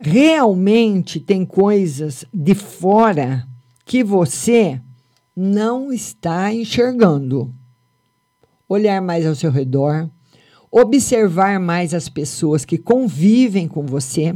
[0.00, 3.46] Realmente tem coisas de fora
[3.84, 4.80] que você
[5.34, 7.54] não está enxergando.
[8.68, 10.10] Olhar mais ao seu redor,
[10.70, 14.34] observar mais as pessoas que convivem com você,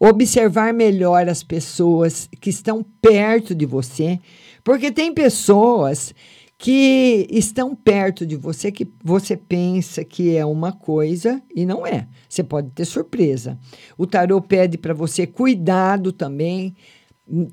[0.00, 4.18] observar melhor as pessoas que estão perto de você,
[4.64, 6.14] porque tem pessoas
[6.56, 12.06] que estão perto de você que você pensa que é uma coisa e não é.
[12.28, 13.58] Você pode ter surpresa.
[13.96, 16.74] O tarô pede para você cuidado também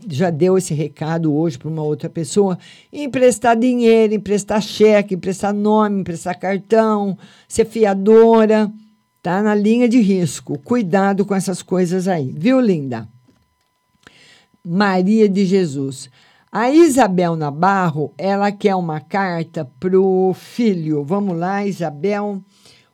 [0.10, 2.58] já deu esse recado hoje para uma outra pessoa,
[2.92, 7.18] emprestar dinheiro, emprestar cheque, emprestar nome, emprestar cartão,
[7.48, 8.72] ser fiadora,
[9.28, 10.58] tá na linha de risco.
[10.60, 13.10] Cuidado com essas coisas aí, viu, linda?
[14.64, 16.10] Maria de Jesus.
[16.50, 21.04] A Isabel Nabarro, ela quer uma carta pro filho.
[21.04, 22.42] Vamos lá, Isabel.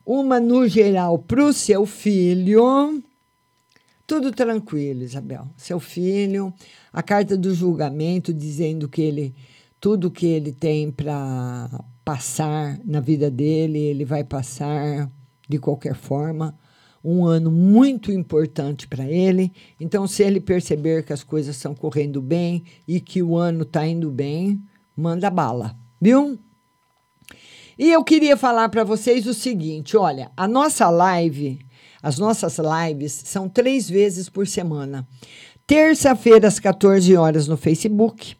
[0.03, 3.03] Uma no geral pro seu filho
[4.07, 5.47] tudo tranquilo, Isabel.
[5.55, 6.53] Seu filho,
[6.91, 9.35] a carta do julgamento dizendo que ele
[9.79, 11.69] tudo que ele tem para
[12.03, 15.09] passar na vida dele, ele vai passar
[15.47, 16.57] de qualquer forma.
[17.03, 19.51] Um ano muito importante para ele.
[19.79, 23.85] Então, se ele perceber que as coisas estão correndo bem e que o ano está
[23.85, 24.61] indo bem,
[24.95, 26.39] manda bala, viu?
[27.77, 31.59] E eu queria falar para vocês o seguinte: olha, a nossa live,
[32.01, 35.07] as nossas lives são três vezes por semana.
[35.65, 38.35] Terça-feira, às 14 horas, no Facebook.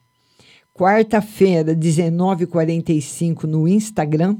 [0.74, 4.38] Quarta-feira, 19h45, no Instagram.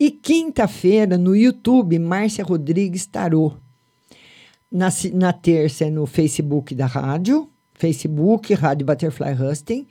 [0.00, 3.52] E quinta-feira, no YouTube, Márcia Rodrigues Tarô.
[4.72, 9.86] Na, na terça é no Facebook da rádio, Facebook, Rádio Butterfly Husting.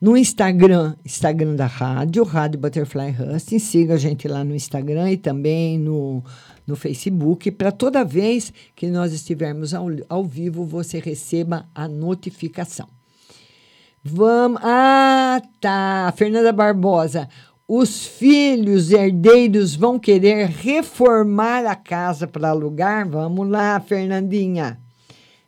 [0.00, 3.58] No Instagram, Instagram da rádio, Rádio Butterfly Husting.
[3.58, 6.22] Siga a gente lá no Instagram e também no,
[6.64, 7.50] no Facebook.
[7.50, 12.86] Para toda vez que nós estivermos ao, ao vivo, você receba a notificação.
[14.04, 14.60] Vamos.
[14.62, 16.14] Ah, tá.
[16.16, 17.28] Fernanda Barbosa.
[17.70, 23.06] Os filhos herdeiros vão querer reformar a casa para alugar?
[23.06, 24.80] Vamos lá, Fernandinha.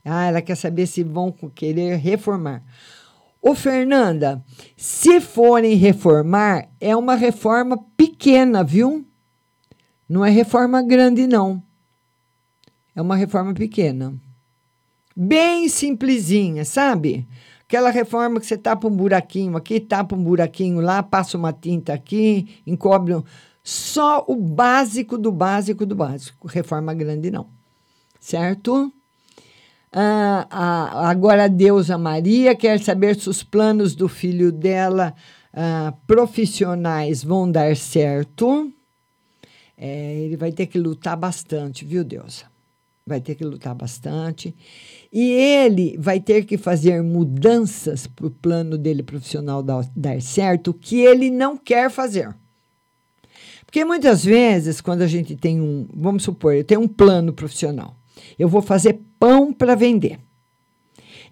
[0.04, 2.62] Ah, ela quer saber se vão querer reformar.
[3.40, 4.44] Ô, Fernanda,
[4.76, 9.02] se forem reformar, é uma reforma pequena, viu?
[10.06, 11.62] Não é reforma grande, não.
[12.94, 14.14] É uma reforma pequena.
[15.16, 17.26] Bem simplesinha, sabe?
[17.70, 21.94] Aquela reforma que você tapa um buraquinho aqui, tapa um buraquinho lá, passa uma tinta
[21.94, 23.14] aqui, encobre.
[23.14, 23.22] Um...
[23.62, 26.48] Só o básico do básico do básico.
[26.48, 27.46] Reforma grande, não.
[28.18, 28.92] Certo?
[29.92, 35.14] Ah, a, agora a deusa Maria quer saber se os planos do filho dela
[35.54, 38.72] ah, profissionais vão dar certo.
[39.78, 42.49] É, ele vai ter que lutar bastante, viu, deusa?
[43.06, 44.54] Vai ter que lutar bastante.
[45.12, 50.72] E ele vai ter que fazer mudanças para o plano dele profissional dar, dar certo
[50.72, 52.34] que ele não quer fazer.
[53.64, 57.96] Porque muitas vezes, quando a gente tem um, vamos supor, eu tenho um plano profissional,
[58.38, 60.18] eu vou fazer pão para vender.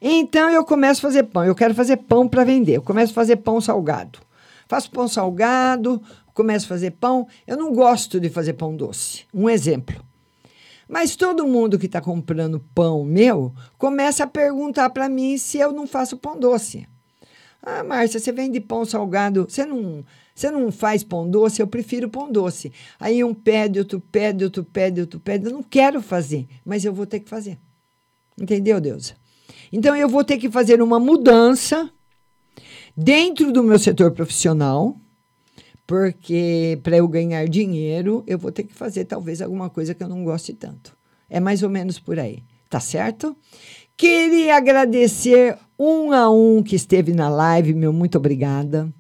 [0.01, 1.45] Então eu começo a fazer pão.
[1.45, 2.77] Eu quero fazer pão para vender.
[2.77, 4.21] Eu começo a fazer pão salgado.
[4.69, 6.01] Faço pão salgado,
[6.35, 7.27] começo a fazer pão.
[7.47, 9.25] Eu não gosto de fazer pão doce.
[9.33, 10.05] Um exemplo.
[10.89, 15.71] Mas todo mundo que está comprando pão meu começa a perguntar para mim se eu
[15.71, 16.89] não faço pão doce.
[17.63, 20.05] Ah, Márcia, você vende pão salgado, você não,
[20.35, 21.61] você não faz pão doce?
[21.61, 22.73] Eu prefiro pão doce.
[22.99, 25.47] Aí um pede, outro pede, outro pede, outro pede.
[25.47, 27.59] Eu não quero fazer, mas eu vou ter que fazer.
[28.41, 29.15] Entendeu, Deus?
[29.73, 31.91] Então eu vou ter que fazer uma mudança
[32.97, 34.97] dentro do meu setor profissional,
[35.89, 40.09] porque para eu ganhar dinheiro, eu vou ter que fazer talvez alguma coisa que eu
[40.09, 40.95] não goste tanto.
[41.31, 43.35] É mais ou menos por aí, tá certo?
[43.97, 48.93] Queria agradecer um a um que esteve na live, meu muito obrigada.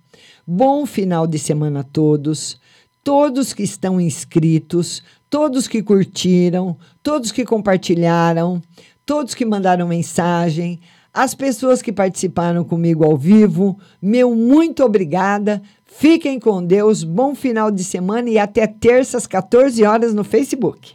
[0.46, 2.58] Bom final de semana a todos.
[3.04, 8.62] Todos que estão inscritos, todos que curtiram, todos que compartilharam,
[9.04, 10.80] todos que mandaram mensagem,
[11.12, 15.60] as pessoas que participaram comigo ao vivo, meu muito obrigada.
[15.90, 20.94] Fiquem com Deus, bom final de semana e até terça às 14 horas no Facebook.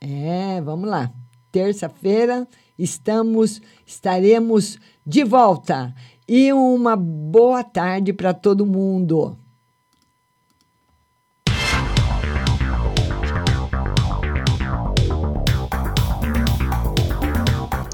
[0.00, 1.10] É, vamos lá.
[1.50, 2.46] Terça-feira
[2.78, 5.94] estamos estaremos de volta.
[6.28, 9.36] E uma boa tarde para todo mundo.